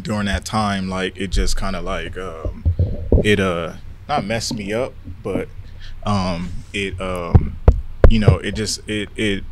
[0.00, 2.64] during that time like it just kind of like um
[3.24, 3.74] it uh
[4.08, 5.48] not messed me up but
[6.04, 7.56] um it um
[8.08, 9.44] you know it just it it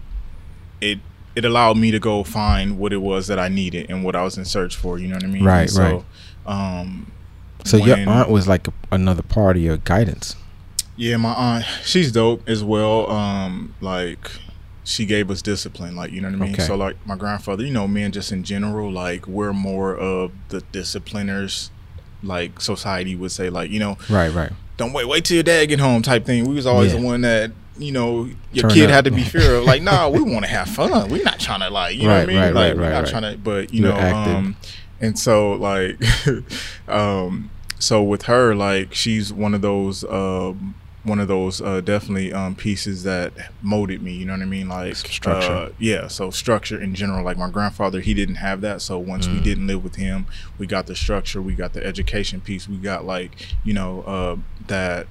[0.80, 0.98] it
[1.36, 4.22] it allowed me to go find what it was that I needed and what I
[4.22, 6.04] was in search for you know what I mean Right, so right.
[6.46, 7.10] um
[7.64, 10.34] So your aunt was like a, another part of your guidance.
[10.96, 14.30] yeah my aunt she's dope as well um like
[14.84, 16.64] she gave us discipline like you know what I mean Okay.
[16.66, 20.62] so like my grandfather you know men just in general like we're more of the
[20.72, 21.70] discipliners
[22.22, 24.28] like society would say like you know Right.
[24.32, 24.52] Right.
[24.80, 26.98] Don't wait wait till your dad get home type thing we was always Yeah.
[27.00, 28.90] the one that you know your Turn kid up.
[28.90, 31.60] had to be fear of like nah we want to have fun we're not trying
[31.60, 33.08] to like you know what I Right, mean right, like right, we're not right.
[33.08, 34.56] trying to but you You're know um
[35.00, 36.00] and so like
[36.88, 42.30] um so with her like she's one of those um one of those uh definitely
[42.32, 43.32] um pieces that
[43.62, 45.52] molded me you know what i mean like Structure.
[45.52, 49.26] uh, yeah so structure in general like my grandfather he didn't have that so once
[49.26, 49.42] we Mm.
[49.44, 50.26] didn't live with him
[50.58, 53.30] we got the structure we got the education piece we got like
[53.64, 54.36] you know uh
[54.66, 55.06] that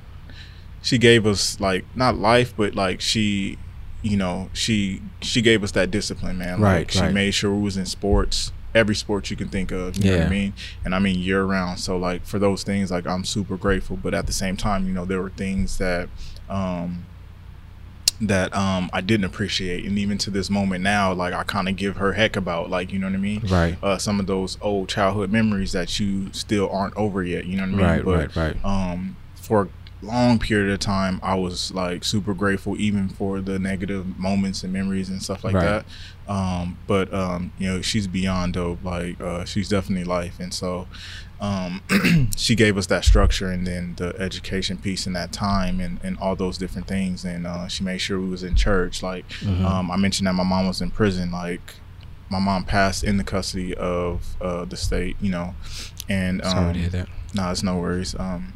[0.81, 3.57] she gave us like not life but like she
[4.03, 7.13] you know she she gave us that discipline man Right, like she right.
[7.13, 10.27] made sure we was in sports every sport you can think of you know what
[10.27, 10.53] i mean?
[10.85, 11.79] And i mean year round.
[11.79, 14.93] So like for those things like i'm super grateful but at the same time you
[14.93, 16.09] know there were things that
[16.49, 17.05] um
[18.21, 19.85] that um I didn't appreciate.
[19.85, 22.91] And even to this moment now like I kind of give her heck about like
[22.91, 23.41] you know what I mean?
[23.47, 23.77] Right.
[23.81, 27.63] uh some of those old childhood memories that you still aren't over yet you know
[27.63, 27.85] what I mean?
[27.85, 28.65] Right, but right, right.
[28.65, 29.69] um for
[30.01, 34.71] long period of time I was like super grateful even for the negative moments and
[34.71, 35.83] memories and stuff like Right.
[36.27, 40.53] that um but um you know she's beyond dope like uh she's definitely life and
[40.53, 40.87] so
[41.41, 41.81] um,
[42.35, 46.17] she gave us that structure and then the education piece in that time and, and
[46.19, 49.63] all those different things and uh, she made sure we was in church like Mhm.
[49.65, 51.75] um, i mentioned that my mom was in prison like
[52.29, 55.55] my mom passed in the custody of uh, the state you know
[56.09, 57.07] and um, Sorry to hear that.
[57.33, 58.15] no, it's no worries.
[58.19, 58.53] Um,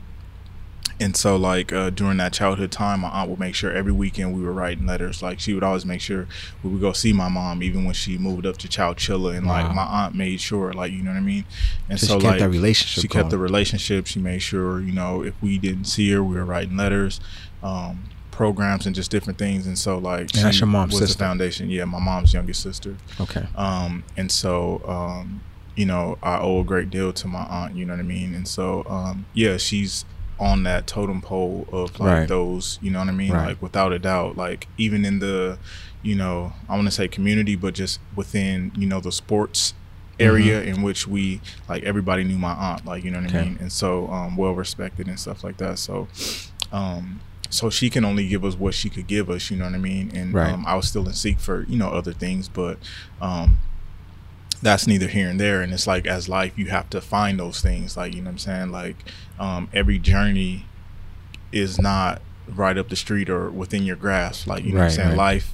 [0.99, 4.33] and so like uh, during that childhood time, my aunt would make sure every weekend
[4.35, 5.21] we were writing letters.
[5.21, 6.27] Like she would always make sure
[6.61, 9.65] we would go see my mom, even when she moved up to Chowchilla, and like
[9.67, 9.73] Wow.
[9.73, 11.45] my aunt made sure, like you know what I mean.
[11.89, 14.07] And So so, she kept like that relationship she kept the relationship.
[14.07, 17.19] She made sure you know if we didn't see her, we were writing letters.
[17.61, 21.07] Um, programs and just different things and so like And that's your mom's was the
[21.07, 21.23] sister?
[21.23, 23.45] foundation yeah my mom's youngest sister Okay.
[23.53, 25.43] um, and so um,
[25.75, 27.75] you know I owe a great deal to my aunt.
[27.75, 28.33] You know what I mean?
[28.33, 30.03] And so um, yeah, she's
[30.43, 32.27] on that totem pole of like Right.
[32.27, 32.77] those.
[32.81, 33.31] You know what I mean?
[33.31, 33.47] Right.
[33.49, 35.57] Like without a doubt, like even in the
[36.01, 39.73] you know I want to say community, but just within you know the sports
[40.19, 43.37] area in which we like everybody knew my aunt like you know what Mm-hmm.
[43.37, 43.45] Okay.
[43.47, 46.07] i mean and so um well respected and stuff like that so
[46.71, 49.73] um so she can only give us what she could give us you know what
[49.73, 50.53] i mean and Right.
[50.53, 52.77] um, i was still in seek for you know other things but
[53.21, 53.57] um
[54.63, 57.61] that's neither here and there and it's like as life you have to find those
[57.61, 58.71] things like you know what i'm saying?
[58.71, 58.95] Like
[59.37, 60.65] um every journey
[61.51, 64.89] is not right up the street or within your grasp like you know what i'm
[64.91, 65.09] saying?
[65.09, 65.17] right.
[65.17, 65.53] life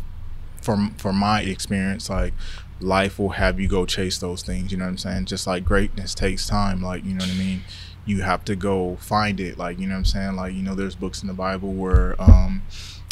[0.61, 2.33] from from my experience like
[2.79, 5.25] life will have you go chase those things you know what i'm saying?
[5.25, 7.63] Just like greatness takes time like you know what i mean?
[8.05, 10.35] You have to go find it like you know what i'm saying?
[10.35, 12.61] Like you know there's books in the bible where um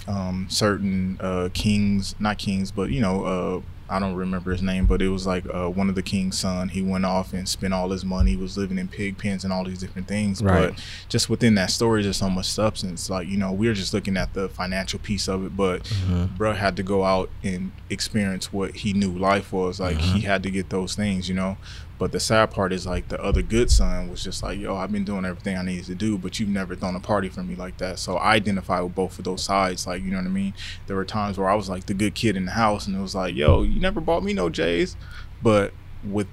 [0.08, 4.86] um certain uh kings not kings but you know uh I don't remember his name,
[4.86, 6.70] but it was like uh, one of the king's son.
[6.70, 8.32] He went off and spent all his money.
[8.32, 10.42] He was living in pig pens and all these different things.
[10.44, 10.70] Right.
[10.76, 13.10] But just within that story, there's so much substance.
[13.10, 16.36] Like you know, we're just looking at the financial piece of it, but Mhm.
[16.38, 20.44] bro had to go out and experience what he knew life was like he had
[20.44, 21.58] to get those things you know
[22.00, 24.92] but the sad part is like the other good son was just like yo i've
[24.92, 27.56] been doing everything i needed to do but you've never thrown a party for me
[27.56, 27.98] like that.
[28.00, 30.54] So i identify with both of those sides like you know what i mean?
[30.86, 33.02] There were times where i was like the good kid in the house and it
[33.02, 34.96] was like yo you never bought me no j's.
[35.42, 36.28] But with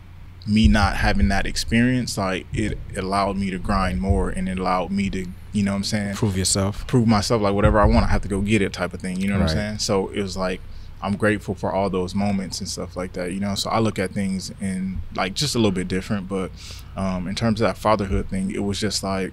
[0.46, 4.90] me not having that experience like it allowed me to grind more and it allowed
[4.90, 6.14] me to you know what i'm saying?
[6.14, 6.86] Prove yourself.
[6.86, 9.18] prove myself like whatever I want I have to go get it type of thing
[9.20, 9.50] you know what Right.
[9.52, 9.78] I'm saying?
[9.78, 10.60] So it was like
[11.04, 13.54] I'm grateful for all those moments and stuff like that you know?
[13.54, 16.50] So I look at things in like just a little bit different but
[16.96, 19.32] um in terms of that fatherhood thing it was just like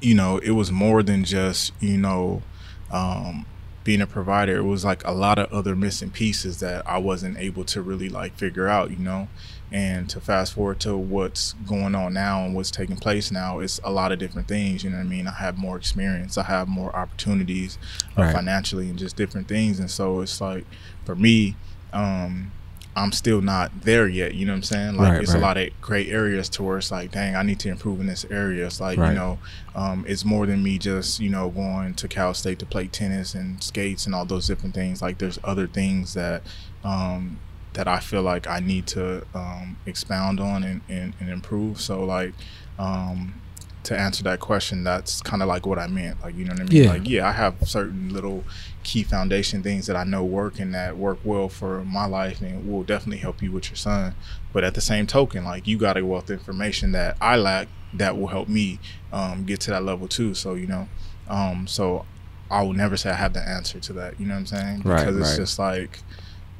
[0.00, 2.42] you know it was more than just you know
[2.90, 3.46] um
[3.84, 4.56] being a provider.
[4.56, 8.08] It was like a lot of other missing pieces that I wasn't able to really
[8.08, 9.28] like figure out you know
[9.72, 13.78] and to fast forward to what's going on now and what's taking place now it's
[13.84, 16.42] a lot of different things you know what i mean i have more experience i
[16.42, 17.78] have more opportunities
[18.16, 18.32] uh, Right.
[18.34, 20.64] financially and just different things and so it's like
[21.04, 21.54] for me
[21.92, 22.50] um
[22.96, 25.38] i'm still not there yet you know what i'm saying like Right, it's right.
[25.38, 28.06] a lot of gray areas to where it's like dang i need to improve in
[28.06, 29.10] this area it's like Right.
[29.10, 29.38] you know
[29.76, 33.34] um, it's more than me just you know going to cal state to play tennis
[33.34, 36.42] and skates and all those different things like there's other things that
[36.82, 37.38] um
[37.74, 41.80] that I feel like I need to um, expound on and, and, and improve.
[41.80, 42.32] So like
[42.78, 43.40] um,
[43.84, 46.20] to answer that question, that's kind of like what I meant.
[46.22, 46.82] Like you know what I mean?
[46.84, 46.90] Yeah.
[46.90, 48.44] Like yeah, I have certain little
[48.82, 52.68] key foundation things that I know work and that work well for my life and
[52.70, 54.14] will definitely help you with your son.
[54.52, 57.68] But at the same token, like you got a wealth of information that I lack
[57.94, 58.78] that will help me
[59.12, 60.34] um, get to that level too.
[60.34, 60.88] So you know,
[61.28, 62.04] um, so
[62.50, 64.18] I will never say I have the answer to that.
[64.18, 64.82] You know what I'm saying?
[64.84, 65.36] Right, Because it's right.
[65.36, 66.00] just like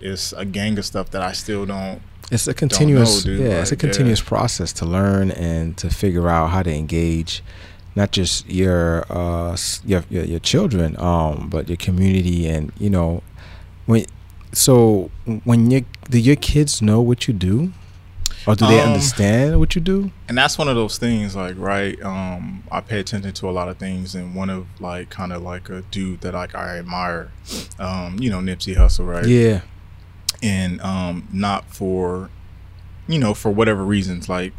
[0.00, 2.00] it's a gang of stuff that I still don't.
[2.30, 3.88] It's a continuous, dude, yeah, it's a like, yeah.
[3.88, 7.42] continuous process to learn and to figure out how to engage,
[7.96, 13.22] not just your uh your your, your children, um, but your community and you know,
[13.86, 14.04] when
[14.52, 15.10] so
[15.44, 17.72] when you do your kids know what you do,
[18.46, 20.12] or do they Um, understand what you do?
[20.28, 22.00] And that's one of those things, like right.
[22.02, 25.42] Um, I pay attention to a lot of things, and one of like kind of
[25.42, 27.30] like a dude that like I admire,
[27.78, 29.26] um, you know, Nipsey Hussle, right?
[29.26, 29.60] Yeah,
[30.42, 32.30] and um, not for,
[33.08, 34.28] you know, for whatever reasons.
[34.28, 34.52] Like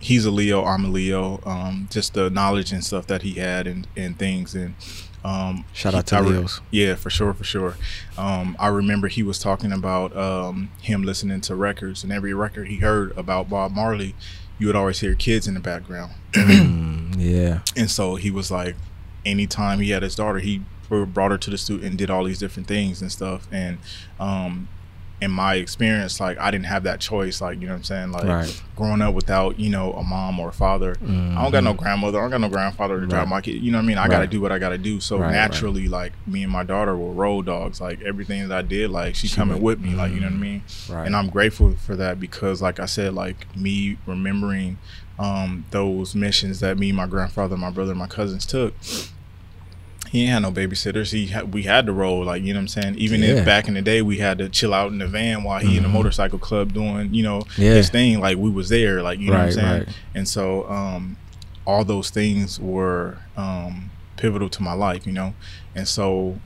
[0.00, 1.40] he's a Leo, I'm a Leo.
[1.44, 4.74] Um, just the knowledge and stuff that he had and and things and.
[5.24, 6.60] Um, Shout he- out to I re- Leos.
[6.70, 7.76] Yeah, for sure, for sure.
[8.16, 12.68] Um, I remember he was talking about um, him listening to records, and every record
[12.68, 14.14] he heard about Bob Marley,
[14.60, 16.12] you would always hear kids in the background.
[16.32, 18.76] Mm, yeah, And so he was like,
[19.26, 22.38] anytime he had his daughter, he brought her to the studio and did all these
[22.38, 23.76] different things and stuff and
[24.20, 24.68] um
[25.20, 27.40] in my experience, like I didn't have that choice.
[27.40, 28.12] Like you know what I'm saying.
[28.12, 28.62] Like Right.
[28.76, 30.96] growing up without you know a mom or a father.
[31.02, 32.18] I don't got no grandmother.
[32.18, 33.30] I don't got no grandfather to drive Mm-hmm.
[33.30, 33.62] My kid.
[33.62, 33.98] You know what I mean.
[33.98, 35.00] I got to do what I got to do.
[35.00, 35.32] So Right, right.
[35.32, 37.80] naturally, like me and my daughter were road dogs.
[37.80, 39.94] Like everything that I did, like she, She coming with me.
[39.94, 40.62] Like you know what I mean.
[40.88, 41.06] Right.
[41.06, 44.78] And I'm grateful for that because, like I said, like me remembering
[45.18, 48.72] um, those missions that me, my grandfather, my brother, my cousins took.
[50.10, 51.12] He ain't had no babysitters.
[51.12, 52.94] He had, we had to roll, like you know what I'm saying.
[52.96, 53.28] Even Yeah.
[53.36, 55.76] if back in the day we had to chill out in the van while he
[55.76, 55.92] in the Mhm.
[55.92, 57.74] motorcycle club doing, you know, Yeah.
[57.74, 58.20] his thing.
[58.20, 59.78] Like we was there, like you know what I'm saying.
[59.80, 59.88] right.
[60.14, 61.16] And so, um,
[61.66, 65.34] all those things were um, pivotal to my life, you know.
[65.74, 66.38] And so,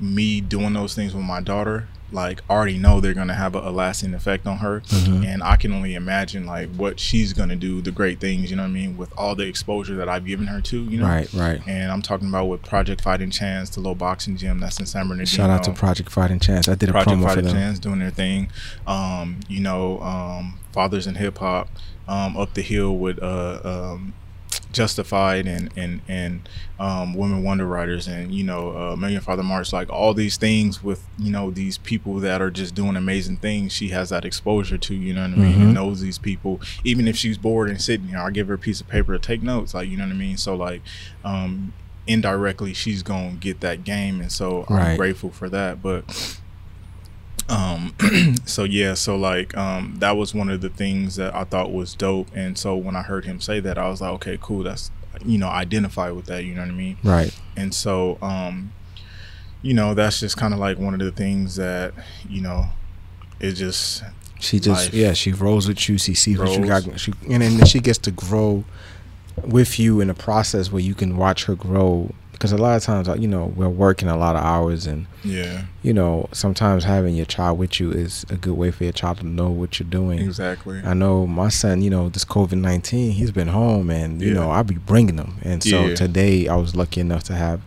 [0.00, 3.70] me doing those things with my daughter, like already know they're gonna have a, a
[3.70, 5.26] lasting effect on her, Mhm.
[5.26, 8.62] and I can only imagine like what she's gonna do, the great things, you know
[8.62, 11.06] what I mean, with all the exposure that I've given her to, you know.
[11.06, 11.60] Right, right.
[11.66, 15.08] And I'm talking about with Project Fighting Chance, the little boxing gym that's in San
[15.08, 15.26] Bernardino.
[15.36, 16.68] Shout out to Project Fighting Chance.
[16.68, 17.54] I did a Project promo for Fighting them.
[17.54, 18.48] Chance doing their thing.
[18.86, 21.68] Um, you know, um, Fathers in Hip Hop,
[22.08, 24.14] um, up the hill with uh, um,
[24.74, 26.48] Justified and and and
[26.80, 30.82] um, Women Wonder Writers and you know uh, Million Father March, like all these things
[30.82, 33.72] with you know these people that are just doing amazing things.
[33.72, 35.62] She has that exposure to, you know what I mean, Mhm.
[35.62, 36.60] and knows these people.
[36.82, 39.18] Even if she's bored and sitting here, I'll give her a piece of paper to
[39.18, 40.36] take notes, like you know what I mean.
[40.36, 40.82] So like.
[41.24, 41.72] Um,
[42.06, 46.38] indirectly she's gonna get that game and so i'm grateful for that but
[47.48, 47.94] um
[48.46, 51.94] so yeah so like um that was one of the things that i thought was
[51.94, 54.90] dope and so when i heard him say that i was like okay cool that's
[55.24, 57.38] you know identify with that you know what i mean Right.
[57.56, 58.72] and so um
[59.62, 61.92] you know that's just kind of like one of the things that
[62.28, 62.66] you know
[63.40, 64.02] it just
[64.40, 64.94] She just Life.
[64.94, 65.96] yeah, she rolls with you.
[65.98, 66.98] She sees what you got.
[67.00, 68.64] She and then she gets to grow
[69.42, 72.10] with you in a process where you can watch her grow.
[72.34, 75.06] Because a lot of times, uh, you know, we're working a lot of hours, and
[75.24, 78.92] yeah you know, sometimes having your child with you is a good way for your
[78.94, 80.18] child to know what you're doing.
[80.18, 84.28] exactly I know my son, you know, this COVID 19, he's been home and, you
[84.28, 84.34] Yeah.
[84.40, 85.34] know, I'll be bringing him.
[85.42, 85.94] And so Yeah.
[85.94, 87.60] today I was lucky enough to have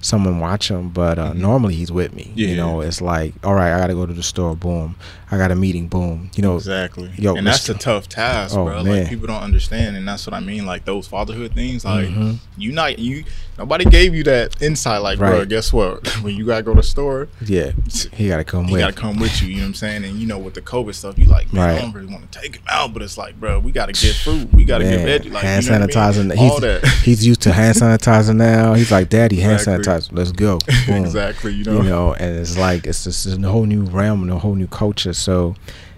[0.00, 1.40] someone watch him, but uh, Mhm.
[1.40, 2.32] normally he's with me.
[2.34, 4.96] You know, it's like, all right, I got to go to the store, boom.
[5.32, 6.30] I got a meeting, boom.
[6.36, 9.00] You know, exactly yo, and that's a tough task Oh, bro man.
[9.00, 12.36] like people don't understand and that's what i mean like those fatherhood things like Mhm.
[12.58, 13.24] you not you
[13.58, 16.82] nobody gave you that insight like bro guess what when you gotta go to the
[16.82, 17.70] store yeah,
[18.12, 18.80] he got to come he with.
[18.82, 19.48] gotta come with you.
[19.48, 20.04] You know what I'm saying?
[20.04, 22.38] And you know, with the COVID stuff, you like, man, I don't really want to
[22.40, 24.52] take him out, but it's like, bro, we gotta get food.
[24.52, 25.32] We gotta Man, get veggie.
[25.32, 26.26] Like, hand you know what I sanitizer.
[26.28, 26.38] mean?
[26.38, 26.86] He's, All that.
[27.04, 28.74] he's used to hand sanitizer now.
[28.74, 29.84] He's like, Daddy, hand Exactly.
[29.92, 30.08] sanitizer.
[30.12, 30.58] Let's go.
[30.88, 31.52] Exactly.
[31.52, 31.76] You know.
[31.78, 34.66] you know, and it's like it's just a whole new realm and a whole new
[34.68, 35.12] culture.
[35.22, 35.54] So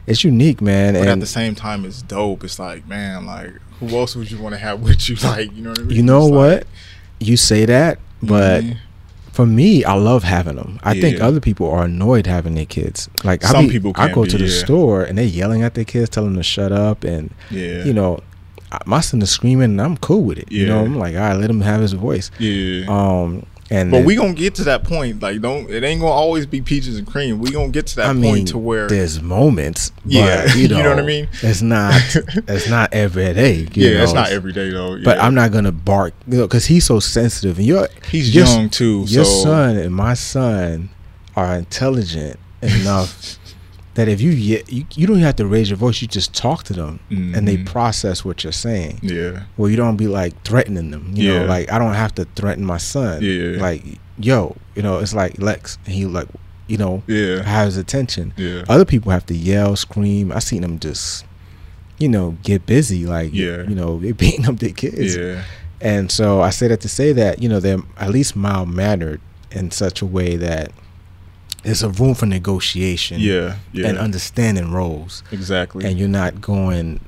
[0.07, 0.95] it's unique, man.
[0.95, 2.45] but at the same time, it's dope.
[2.45, 5.17] It's like, man, like, who else would you want to have with you?
[5.17, 5.97] Like, you know what I mean?
[5.97, 6.57] you know It's what?
[6.59, 6.67] like,
[7.21, 8.77] You say that, but mhm.
[9.33, 10.79] for me, I love having them.
[10.83, 13.09] I think other people are annoyed having their kids.
[13.25, 14.65] Like I Some be- people I go be, to the yeah.
[14.65, 17.93] store and they're yelling at their kids, telling them to shut up, and yeah, you
[17.93, 18.21] know,
[18.73, 20.51] I- my son is screaming, and I'm cool with it.
[20.53, 22.31] You know, I'm like, all right, let him have his voice.
[22.39, 22.85] yeah.
[22.89, 25.21] Um, and but then- we gonna get to that point.
[25.23, 27.39] Like, don't it ain't gonna always be peaches and cream.
[27.39, 30.63] We gonna get to that I point mean, to where there's moments, Yeah, but, you,
[30.63, 31.29] you know, know what I mean?
[31.43, 31.95] It's not,
[32.49, 33.69] it's not every day.
[33.75, 35.03] yeah, it's not every day though.
[35.03, 35.19] But.
[35.19, 38.69] I'm not gonna bark, you know, because he's so sensitive, and you're He's your- young
[38.71, 39.05] too.
[39.09, 40.91] Your so son and my son
[41.37, 43.39] are intelligent enough
[43.95, 46.73] that if you, you you don't have to raise your voice, you just talk to
[46.73, 47.67] them, and they Mhm.
[47.67, 48.99] process what you're saying.
[49.03, 49.45] Yeah.
[49.57, 51.13] Well, you don't be like threatening them.
[51.15, 51.49] You know, Yeah.
[51.49, 53.23] like I don't have to threaten my son.
[53.23, 53.61] Yeah.
[53.61, 53.85] Like,
[54.19, 55.79] yo, you know, it's like Lex.
[55.87, 56.27] And he like,
[56.67, 57.43] you know, Yeah.
[57.43, 58.33] has attention.
[58.37, 58.65] Yeah.
[58.69, 60.33] Other people have to yell, scream.
[60.33, 61.25] I seen them just,
[61.99, 63.07] you know, get busy.
[63.07, 63.63] Like, Yeah.
[63.69, 65.15] you know, they beating up their kids.
[65.17, 65.43] Yeah.
[65.81, 69.21] And so I say that to say that, you know, they're at least mild mannered
[69.53, 70.73] in such a way that
[71.65, 73.57] there's a room for negotiation Yeah.
[73.73, 73.89] Yeah.
[73.89, 75.23] and understanding roles.
[75.33, 75.85] exactly.
[75.85, 77.01] And you're not going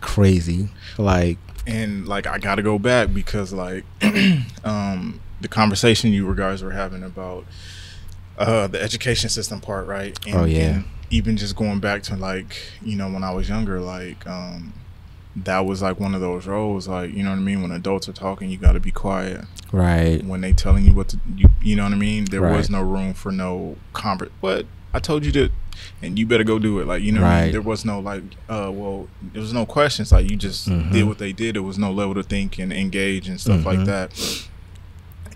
[0.00, 0.68] crazy.
[0.98, 3.84] Like, and like I gotta go back because like
[4.64, 7.44] um the conversation you guys were having about
[8.38, 10.18] uh the education system part, right?
[10.26, 10.60] And, Oh, yeah.
[10.60, 14.72] and even just going back to like, you know, when I was younger, like um
[15.34, 17.62] that was like one of those roles, like, you know what I mean?
[17.62, 19.44] When adults are talking, you gotta be quiet.
[19.72, 20.22] right.
[20.24, 22.26] When they telling you what to you you know what I mean?
[22.26, 22.56] There Right.
[22.56, 25.48] was no room for no convert but I told you to
[26.02, 26.86] and you better go do it.
[26.86, 27.52] Like, you know what I mean?
[27.52, 30.12] There was no like uh well, there was no questions.
[30.12, 30.92] Like you just Mhm.
[30.92, 31.54] did what they did.
[31.54, 33.86] There was no level to think and engage and stuff like Mhm.
[33.86, 34.48] that.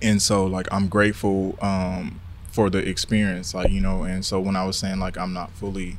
[0.02, 2.20] And so like I'm grateful um
[2.50, 5.50] for the experience, like, you know, and so when I was saying like I'm not
[5.52, 5.96] fully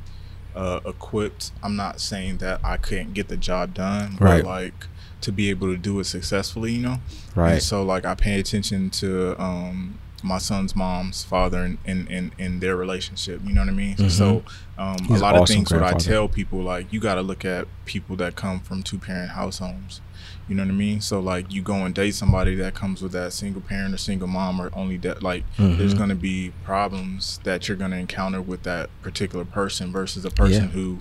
[0.58, 4.16] uh equipped, I'm not saying that I couldn't get the job done.
[4.20, 4.42] Right.
[4.42, 4.86] But like
[5.20, 6.92] to be able to do it successfully, you know?
[6.92, 7.62] And Right.
[7.62, 12.58] so like I pay attention to um my son's mom's father and in, in, in,
[12.58, 13.40] their relationship.
[13.44, 13.94] You know what I mean?
[13.96, 14.10] Mhm.
[14.10, 14.42] So
[14.76, 17.44] um, a lot an of things what I tell people like you got to look
[17.44, 20.00] at people that come from two parent house homes.
[20.48, 21.00] You know what I mean?
[21.02, 24.28] So like you go and date somebody that comes with that single parent or single
[24.28, 25.98] mom or only that like there's Mhm.
[25.98, 30.30] going to be problems that you're going to encounter with that particular person versus a
[30.30, 30.70] person Yeah.
[30.70, 30.98] who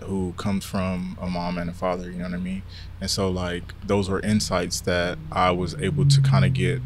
[0.00, 2.62] who comes from a mom and a father, you know what I mean?
[3.00, 6.82] And so like those were insights that I was able to kind of get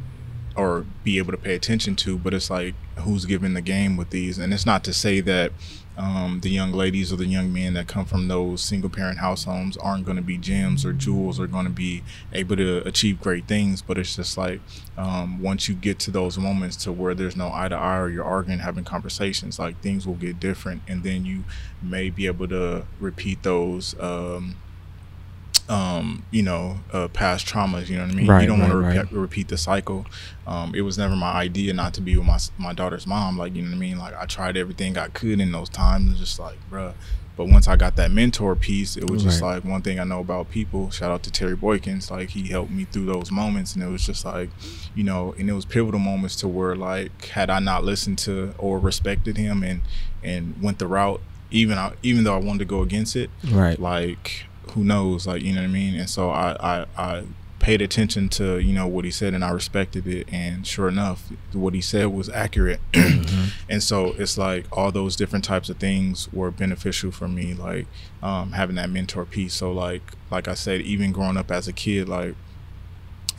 [0.54, 4.11] or be able to pay attention to, but it's like who's giving the game with
[4.11, 4.38] these?
[4.38, 5.52] And it's not to say that
[5.99, 9.44] um, the young ladies or the young men that come from those single parent house
[9.44, 13.20] homes aren't going to be gems or jewels or going to be able to achieve
[13.20, 14.61] great things, but it's just like
[14.96, 18.09] um, once you get to those moments to where there's no eye to eye or
[18.09, 21.42] you're arguing, having conversations, like things will get different, and then you
[21.82, 23.99] may be able to repeat those.
[23.99, 24.55] Um,
[25.69, 27.89] um, you know, uh, past traumas.
[27.89, 28.27] You know what I mean.
[28.27, 29.12] Right, you don't want right, to right.
[29.12, 30.07] repeat the cycle.
[30.47, 33.37] Um, it was never my idea not to be with my my daughter's mom.
[33.39, 33.99] Like you know what I mean.
[33.99, 36.19] Like I tried everything I could in those times.
[36.19, 36.95] Just like, bruh.
[37.37, 40.19] But once I got that mentor piece, it was just like one thing I know
[40.19, 40.91] about people.
[40.91, 42.11] Shout out to Terry Boykins.
[42.11, 44.51] Like he helped me through those moments, and it was just like,
[44.97, 48.55] you know, and it was pivotal moments to where like had I not listened to
[48.59, 49.83] or respected him and
[50.21, 51.21] and went the route,
[51.53, 53.79] even I, even though I wanted to go against it, Right.
[53.79, 55.95] like who knows like you know what i mean?
[55.95, 57.25] And so I, I i
[57.59, 60.29] paid attention to you know what he said and i respected it.
[60.33, 62.81] And sure enough what he said was accurate.
[63.71, 67.87] And so it's like all those different types of things were beneficial for me like
[68.23, 69.55] um, having that mentor piece.
[69.55, 72.35] So like like i said even growing up as a kid like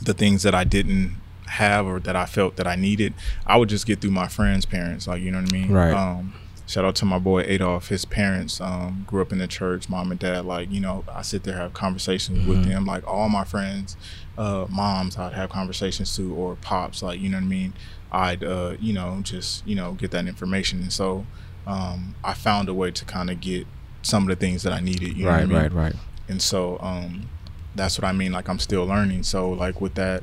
[0.00, 1.16] the things that i didn't
[1.46, 3.12] have or that i felt that i needed
[3.46, 5.72] i would just get through my friends parents like you know what i mean?
[5.72, 5.92] Right.
[5.92, 6.34] um,
[6.70, 7.88] shout out to my boy Adolf.
[7.88, 10.44] His parents um, grew up in the church, mom and dad.
[10.44, 12.68] Like, you know, I sit there have conversations with Mhm.
[12.68, 12.84] them.
[12.86, 13.96] Like all my friends,
[14.38, 17.02] uh, moms, I'd have conversations to, or pops.
[17.02, 17.72] Like, you know what I mean?
[18.12, 20.80] I'd, uh, you know, just you know get that information.
[20.80, 21.26] And so
[21.66, 23.66] um, I found a way to kind of get
[24.02, 25.16] some of the things that I needed.
[25.16, 25.46] You know right.
[25.48, 25.72] what I mean?
[25.76, 25.84] Right.
[25.92, 25.94] Right.
[26.28, 27.28] And so um,
[27.74, 28.30] that's what I mean.
[28.30, 29.24] Like I'm still learning.
[29.24, 30.22] So like with that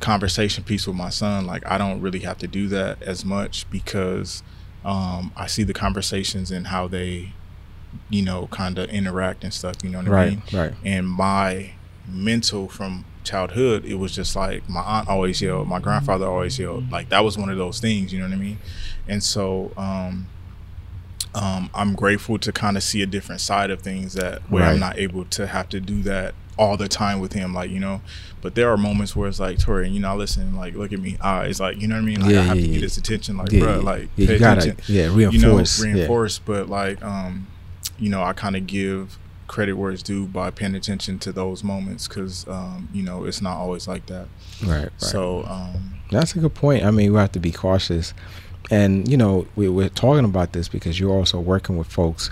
[0.00, 3.68] conversation piece with my son, like I don't really have to do that as much
[3.70, 4.42] because
[4.86, 7.32] um, I see the conversations and how they,
[8.08, 9.76] you know, kind of interact and stuff.
[9.82, 10.28] You know what I Right.
[10.30, 10.42] mean?
[10.52, 10.74] Right.
[10.84, 11.72] And my
[12.08, 16.90] mental from childhood, it was just like my aunt always yelled, my grandfather always yelled.
[16.92, 18.12] Like that was one of those things.
[18.12, 18.58] You know what I mean?
[19.08, 19.72] And so.
[19.76, 20.28] Um,
[21.34, 24.72] um, I'm grateful to kind of see a different side of things that where Right.
[24.72, 27.80] I'm not able to have to do that all the time with him, like you
[27.80, 28.00] know.
[28.42, 31.16] But there are moments where it's like, Tori, you know, listen, like look at me,
[31.20, 32.20] eyes, like you know what I mean.
[32.20, 34.32] Like Yeah, I have yeah, to get his attention, like yeah, bro, like yeah, pay
[34.34, 35.84] you gotta attention, yeah you know, reinforce.
[35.84, 35.92] yeah.
[35.92, 36.38] reinforce.
[36.38, 37.46] But like, um,
[37.98, 41.62] you know, I kind of give credit where it's due by paying attention to those
[41.62, 44.26] moments because, um, you know, it's not always like that.
[44.64, 44.82] Right.
[44.82, 44.90] Right.
[44.98, 46.84] So, um, That's a good point.
[46.84, 48.12] I mean, we have to be cautious.
[48.70, 52.30] And, you know, we, we're talking about this because you're also working with folks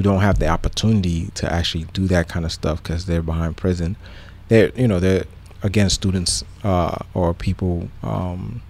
[0.00, 3.54] who don't have the opportunity to actually do that kind of stuff because they're behind
[3.58, 3.96] prison.
[4.48, 5.24] They're, you know, they're,
[5.62, 8.62] again, students uh, or people, um,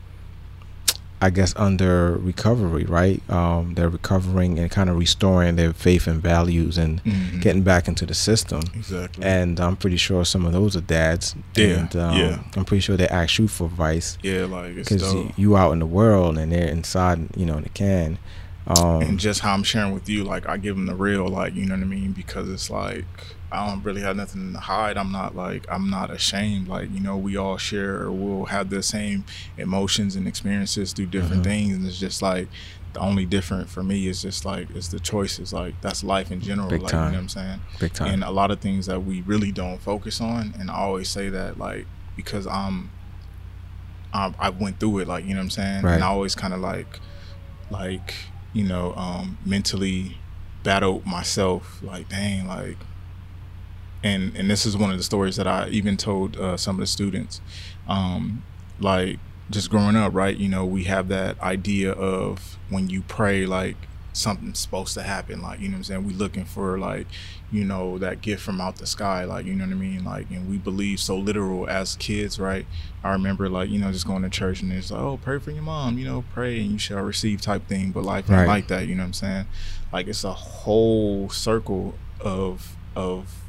[1.22, 3.22] I guess, under recovery, right?
[3.30, 7.86] Um, they're recovering and kind of restoring their faith and values and mhm, getting back
[7.86, 8.62] into the system.
[8.74, 9.22] exactly.
[9.24, 11.36] And I'm pretty sure some of those are dads.
[11.54, 12.42] Yeah, And um, yeah.
[12.56, 15.86] I'm pretty sure they ask you for advice yeah, like because you out in the
[15.86, 18.18] world and they're inside, you know, in the can.
[18.66, 21.54] Um, and just how I'm sharing with you, like I give them the real, like
[21.54, 23.04] you know what I mean, because it's like
[23.50, 24.96] I don't really have nothing to hide.
[24.96, 26.68] I'm not like I'm not ashamed.
[26.68, 29.24] Like you know, we all share or we'll have the same
[29.58, 31.46] emotions and experiences through different Mhm.
[31.46, 32.48] things, and it's just like
[32.92, 35.52] the only different for me is just like it's the choices.
[35.52, 36.68] Like that's life in general.
[36.68, 37.06] Big like time.
[37.06, 37.60] you know what I'm saying.
[37.80, 38.08] big time.
[38.12, 41.28] And a lot of things that we really don't focus on, and I always say
[41.30, 42.90] that like because I'm.
[44.12, 45.94] I, I went through it, like you know what I'm saying, Right.
[45.94, 46.98] and I always kind of like,
[47.70, 48.12] like
[48.52, 50.18] you know, um, mentally
[50.62, 51.80] battled myself.
[51.82, 52.78] Like, dang, like,
[54.02, 56.80] and and this is one of the stories that I even told uh, some of
[56.80, 57.40] the students.
[57.88, 58.42] Um,
[58.78, 59.18] like,
[59.50, 60.36] just growing up, right?
[60.36, 63.76] You know, we have that idea of when you pray, like
[64.12, 65.40] something's supposed to happen.
[65.40, 66.04] Like, you know what I'm saying?
[66.04, 67.06] We looking for like,
[67.52, 69.24] you know, that gift from out the sky.
[69.24, 70.04] Like, you know what I mean?
[70.04, 72.66] Like, and we believe so literal as kids, right?
[73.04, 75.50] I remember like, you know, just going to church and it's like, oh, pray for
[75.52, 77.92] your mom, you know, pray and you shall receive type thing.
[77.92, 79.46] But life ain't like that, you know what I'm saying?
[79.92, 83.42] Like it's a whole circle of of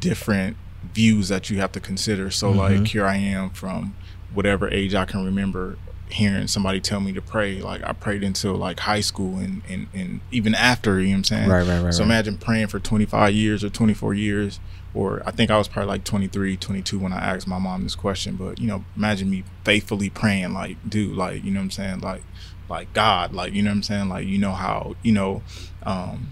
[0.00, 0.56] different
[0.92, 2.30] views that you have to consider.
[2.30, 2.56] So Mhm.
[2.56, 3.94] like here I am from
[4.32, 5.76] whatever age I can remember
[6.10, 7.60] hearing somebody tell me to pray.
[7.60, 11.18] Like I prayed until like high school and, and, and even after, you know what
[11.18, 11.48] I'm saying?
[11.48, 11.94] Right, right, right.
[11.94, 12.06] So right.
[12.06, 14.60] imagine praying for 25 years or 24 years,
[14.94, 17.96] or I think I was probably like 23, 22 when I asked my mom this
[17.96, 18.36] question.
[18.36, 22.00] But, you know, imagine me faithfully praying, like, dude, like, you know what I'm saying?
[22.00, 22.22] Like,
[22.68, 24.08] like God, like, you know what I'm saying?
[24.08, 25.42] Like, you know how, you know,
[25.82, 26.28] um,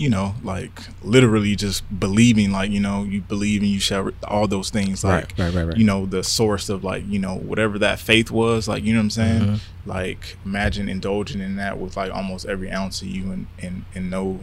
[0.00, 4.12] you know, like literally just believing, like, you know, you believe and you shall, re-
[4.26, 7.36] all those things, like, right, right, right, you know, the source of like, you know,
[7.36, 9.40] whatever that faith was, like, you know what I'm saying?
[9.42, 9.60] Mhm.
[9.84, 14.10] Like, imagine indulging in that with like almost every ounce of you and, and, and
[14.10, 14.40] no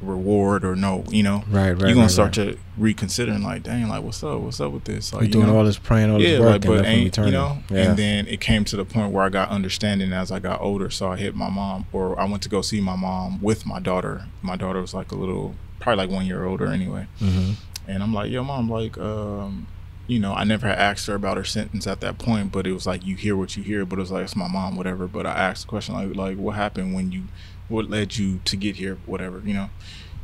[0.00, 1.80] reward or no, you know, Right, right.
[1.80, 2.52] you're gonna right, start right.
[2.54, 4.40] to reconsidering, like, dang, like, what's up?
[4.40, 5.12] What's up with this?
[5.12, 5.56] Like, You're you doing know?
[5.58, 7.58] all this praying, all this yeah, work, like, but ain't you know?
[7.70, 7.78] yeah.
[7.90, 10.90] And then it came to the point where I got understanding as I got older.
[10.90, 13.80] So I hit my mom, or I went to go see my mom with my
[13.80, 14.26] daughter.
[14.42, 17.06] My daughter was like a little, probably like one year older anyway.
[17.18, 17.52] hmm
[17.88, 19.66] And I'm like, yo, mom, like, um,
[20.08, 22.72] you know, I never had asked her about her sentence at that point, but it
[22.72, 25.08] was like you hear what you hear, but it was like it's my mom, whatever.
[25.08, 27.24] But I asked the question like, like, what happened when you,
[27.68, 29.70] what led you to get here, whatever, you know?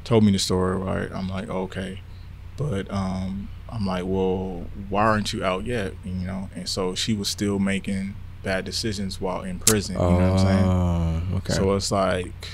[0.05, 1.11] Told me the story, right?
[1.13, 2.01] I'm like, okay,
[2.57, 5.95] but um, I'm like, well, why aren't you out yet?
[6.05, 6.51] You know?
[6.55, 9.95] And so she was still making bad decisions while in prison.
[9.95, 10.65] You know what I'm saying?
[10.65, 11.53] Oh, okay.
[11.55, 12.49] So it's like,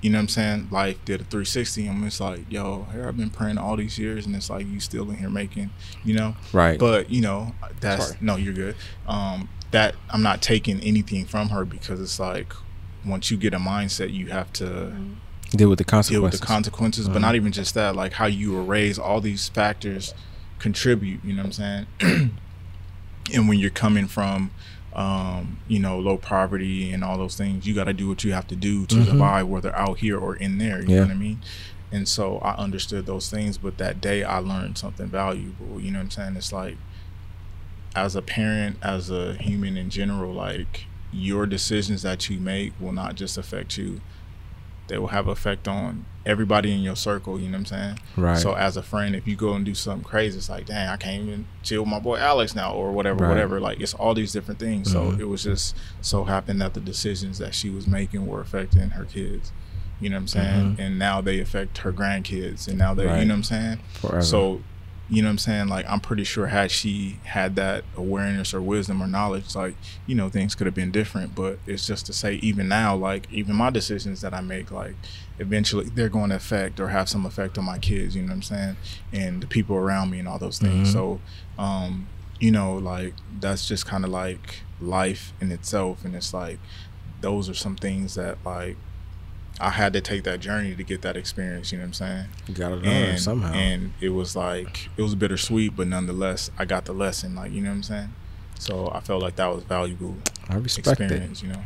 [0.00, 0.68] you know what I'm saying?
[0.70, 1.86] Life did a 360.
[1.86, 4.80] I'm just like, yo, here I've been praying all these years, and it's like you
[4.80, 5.70] still in here making,
[6.04, 6.36] you know.
[6.52, 6.78] right.
[6.78, 8.18] But you know, that's Sorry.
[8.20, 8.76] no, you're good.
[9.06, 12.52] Um, that I'm not taking anything from her because it's like
[13.04, 14.92] once you get a mindset, you have to
[15.54, 16.10] deal with the consequences.
[16.10, 17.08] deal with the consequences.
[17.08, 17.22] But Mhm.
[17.22, 20.14] not even just that, like how you were raised, all these factors
[20.58, 21.20] contribute.
[21.24, 22.30] You know what I'm saying?
[23.34, 24.50] and when you're coming from
[24.94, 28.32] um, you know, low poverty and all those things, you got to do what you
[28.34, 29.06] have to do to Mhm.
[29.06, 30.82] survive, whether out here or in there.
[30.82, 31.00] You Yeah.
[31.00, 31.38] know what I mean?
[31.90, 35.80] And so I understood those things, but that day I learned something valuable.
[35.80, 36.36] You know what I'm saying?
[36.36, 36.76] It's like,
[37.96, 42.92] as a parent, as a human in general, like your decisions that you make will
[42.92, 44.00] not just affect you;
[44.88, 47.38] they will have effect on everybody in your circle.
[47.40, 47.98] You know what I'm saying?
[48.16, 48.38] right.
[48.38, 50.96] So as a friend, if you go and do something crazy, it's like, dang, I
[50.96, 53.28] can't even chill with my boy Alex now, or whatever, Right.
[53.30, 53.60] whatever.
[53.60, 54.90] Like it's all these different things.
[54.90, 55.20] So Mhm.
[55.20, 59.04] it was just so happened that the decisions that she was making were affecting her
[59.04, 59.50] kids.
[60.00, 60.76] You know what I'm saying?
[60.76, 60.78] Mhm.
[60.80, 63.20] And now they affect her grandkids, and now they, Right.
[63.20, 63.78] you know what I'm saying?
[63.94, 64.22] Forever.
[64.22, 64.60] So,
[65.10, 65.68] you know what I'm saying?
[65.68, 69.74] Like I'm pretty sure had she had that awareness or wisdom or knowledge, like
[70.06, 71.34] you know things could have been different.
[71.34, 74.94] But it's just to say, even now, like even my decisions that I make, like
[75.38, 78.14] eventually they're going to affect or have some effect on my kids.
[78.16, 78.76] You know what I'm saying?
[79.12, 80.88] And the people around me and all those things.
[80.88, 80.92] Mhm.
[80.92, 81.20] So,
[81.58, 82.06] um,
[82.40, 86.58] you know, like that's just kind of like life in itself, and it's like
[87.20, 88.76] those are some things that like.
[89.62, 92.26] I had to take that journey to get that experience, you know what I'm saying?
[92.48, 93.52] you gotta learn and somehow.
[93.52, 97.36] and it was like it was bittersweet, but nonetheless, I got the lesson.
[97.36, 98.14] Like you know what I'm saying.
[98.58, 100.16] So I felt like that was valuable
[100.48, 101.04] I respect it.
[101.04, 101.42] experience.
[101.42, 101.62] You know.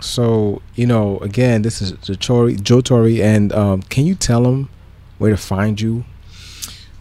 [0.00, 4.70] So you know, again, this is Jatori, Joe Torre, and um, can you tell them
[5.18, 6.04] where to find you?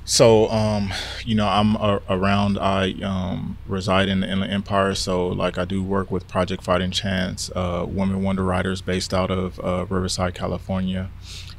[0.06, 0.94] So um,
[1.26, 2.58] you know, I'm uh, around.
[2.60, 4.96] I um reside in the Inland Empire.
[4.96, 9.32] So like I do work with Project Fighting Chance, uh, Women Wonder Writers, based out
[9.32, 11.10] of uh, Riverside, California.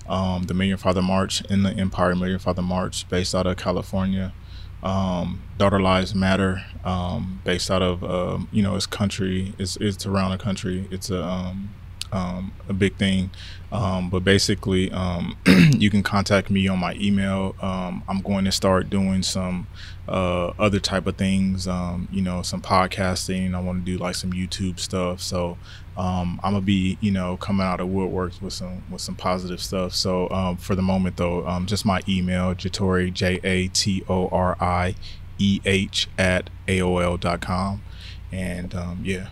[0.07, 4.35] Um, the Million Father March in the Empire Million Father March, based out of California.
[4.83, 10.05] um, Daughter Lives Matter, um, based out of um, you know it's country, it's it's
[10.07, 10.87] around the country.
[10.91, 11.25] It's a
[12.15, 13.31] um, a big thing,
[13.73, 17.55] um, but basically um, you can contact me on my email.
[17.61, 19.67] Um, I'm going to start doing some
[20.09, 23.55] uh, other type of things, um, you know, some podcasting.
[23.55, 25.21] I want to do like some YouTube stuff.
[25.21, 25.59] So
[25.97, 29.95] I'm gonna be, you know, coming out of woodworks with some with some positive stuff.
[29.95, 34.95] So for the moment, though, just my email, Jatori J A T O R I
[35.39, 37.83] E H at aol.com
[38.35, 39.29] and um, yeah.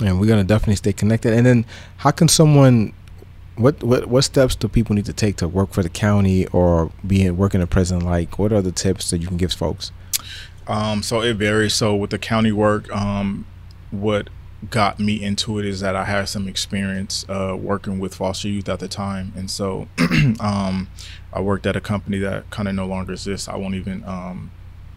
[0.00, 1.32] And we're gonna definitely stay connected.
[1.32, 1.66] And then,
[1.98, 2.92] how can someone?
[3.56, 6.90] What, what what steps do people need to take to work for the county or
[7.06, 8.00] be in, in a prison?
[8.00, 9.92] Like, what are the tips that you can give folks?
[10.66, 11.74] Um, so it varies.
[11.74, 13.44] So with the county work, um,
[13.90, 14.30] what
[14.68, 18.68] got me into it is that I had some experience uh, working with foster youth
[18.68, 19.88] at the time, and so
[20.40, 20.88] um,
[21.32, 23.48] I worked at a company that kind of no longer exists.
[23.48, 24.50] I won't even, um,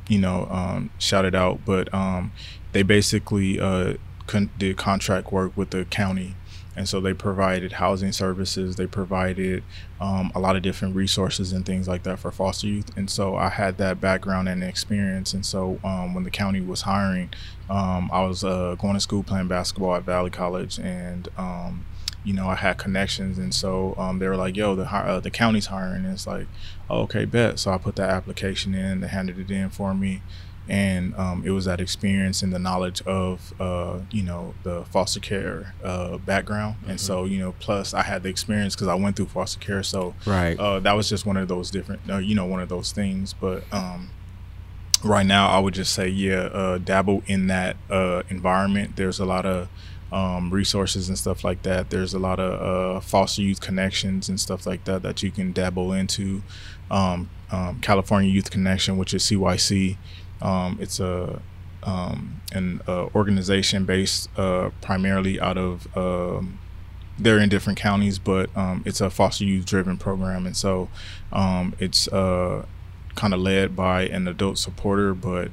[0.08, 2.34] you know, um, shout it out, but um,
[2.74, 3.94] they basically uh,
[4.28, 6.36] con- did contract work with the county.
[6.76, 8.78] And so they provided housing services.
[8.78, 9.64] They provided
[10.02, 12.98] um, a lot of different resources and things like that for foster youth.
[12.98, 15.36] And so I had that background and experience.
[15.36, 17.30] And so um, when the county was hiring,
[17.70, 21.86] um, I was uh, going to school playing basketball at Valley College, and um,
[22.24, 23.38] you know I had connections.
[23.38, 26.48] And so um, they were like, "Yo, the uh, the county's hiring." And it's like,
[26.90, 29.02] oh, "Okay, bet." So I put that application in.
[29.02, 30.22] They handed it in for me.
[30.70, 35.20] and um, it was that experience and the knowledge of uh, you know the foster
[35.20, 36.92] care uh, background, mm-hmm.
[36.92, 39.84] and so you know plus I had the experience because I went through foster care,
[39.84, 42.70] so right uh, that was just one of those different uh, you know one of
[42.70, 43.34] those things.
[43.34, 44.10] But um,
[45.04, 48.96] right now, I would just say yeah, uh, dabble in that uh, environment.
[48.96, 49.68] There's a lot of
[50.14, 51.90] um, resources and stuff like that.
[51.90, 55.92] There's a lot of foster youth connections and stuff like that that you can dabble
[55.92, 56.44] into.
[56.92, 59.98] Um, um, California Youth Connection, which is CYC.
[60.42, 61.42] Um, it's a
[61.82, 66.60] um, an uh, organization based uh, primarily out of um,
[67.18, 68.50] they're in different counties, but
[68.86, 70.90] it's a foster youth driven program, and so
[71.80, 72.66] it's uh,
[73.16, 75.52] kind of led by an adult supporter, but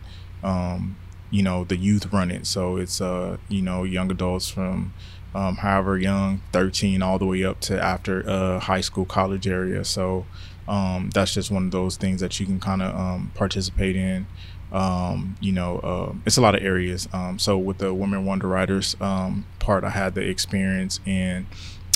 [1.30, 4.92] you know the youth run it, so it's uh, you know young adults from
[5.34, 9.84] um, however young, 13 all the way up to after uh, high school, college area.
[9.84, 10.26] So
[10.66, 14.26] um, that's just one of those things that you can kind of um, participate in.
[14.72, 17.08] Um, you know, uh, it's a lot of areas.
[17.12, 21.46] Um, so with the Women Wonder Writers um, part, I had the experience in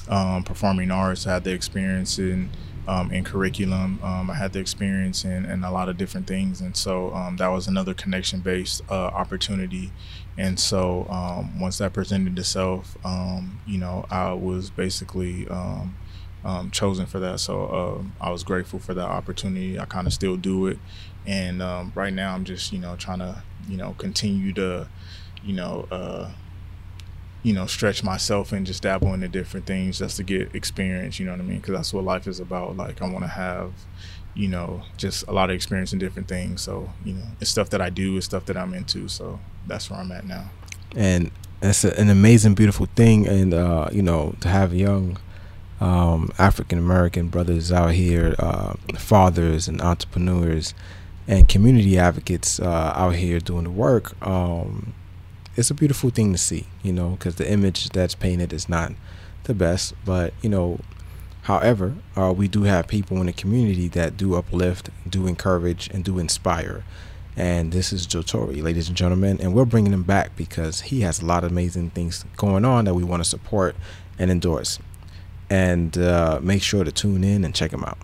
[0.09, 1.27] um, performing arts.
[1.27, 2.51] I had the experience in
[2.87, 3.99] um, in curriculum.
[4.03, 7.49] Um, I had the experience in, in, a lot of different things, and so that
[7.49, 9.93] was another connection based uh, opportunity.
[10.37, 11.07] And so
[11.59, 12.97] once that presented itself,
[13.67, 15.47] you know, I was basically
[16.45, 17.41] um, chosen for that.
[17.41, 17.65] So
[18.21, 19.79] uh, I was grateful for that opportunity.
[19.79, 20.79] I kind of still do it,
[21.27, 24.89] and um, right now I'm just you know trying to you know continue to
[25.43, 26.31] you know uh,
[27.45, 31.21] you know stretch myself and just dabble into different things just to get experience.
[31.21, 31.59] You know what I mean?
[31.59, 32.77] Because that's what life is about.
[32.77, 33.73] Like I want to have
[34.35, 36.63] you know just a lot of experience in different things.
[36.63, 39.07] So you know it's stuff that I do, it's stuff that I'm into.
[39.09, 40.51] So that's where I'm at now.
[40.97, 41.31] And
[41.63, 45.19] it's an amazing, beautiful thing, and uh, you know to have young
[45.81, 50.73] um, African American brothers out here, uh, fathers and entrepreneurs
[51.29, 54.15] and community advocates uh, out here doing the work.
[54.27, 54.95] Um,
[55.57, 58.93] it's a beautiful thing to see, you know, because the image that's painted is not
[59.45, 59.95] the best.
[60.05, 60.81] But, you know,
[61.43, 66.05] however, uh, we do have people in the community that do uplift, do encourage, and
[66.05, 66.85] do inspire.
[67.37, 69.41] And this is Jatori, ladies and gentlemen.
[69.41, 72.85] And we're bringing him back because he has a lot of amazing things going on
[72.85, 73.77] that we want to support
[74.19, 74.79] and endorse
[75.51, 77.99] and uh, make sure to tune in and check him out.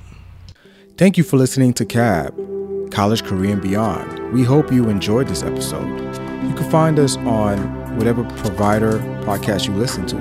[0.96, 4.32] Thank you for listening to CAB, College, Career, and Beyond.
[4.32, 6.29] We hope you enjoyed this episode.
[6.42, 10.16] You can find us on whatever provider podcast you listen to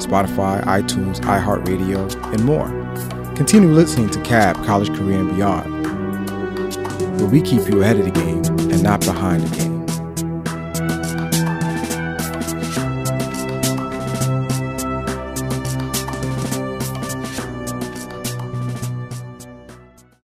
[0.00, 2.68] Spotify, iTunes, iHeartRadio, and more.
[3.34, 5.86] Continue listening to CAB, College, Career, and Beyond,
[7.20, 9.73] where we keep you ahead of the game and not behind the game.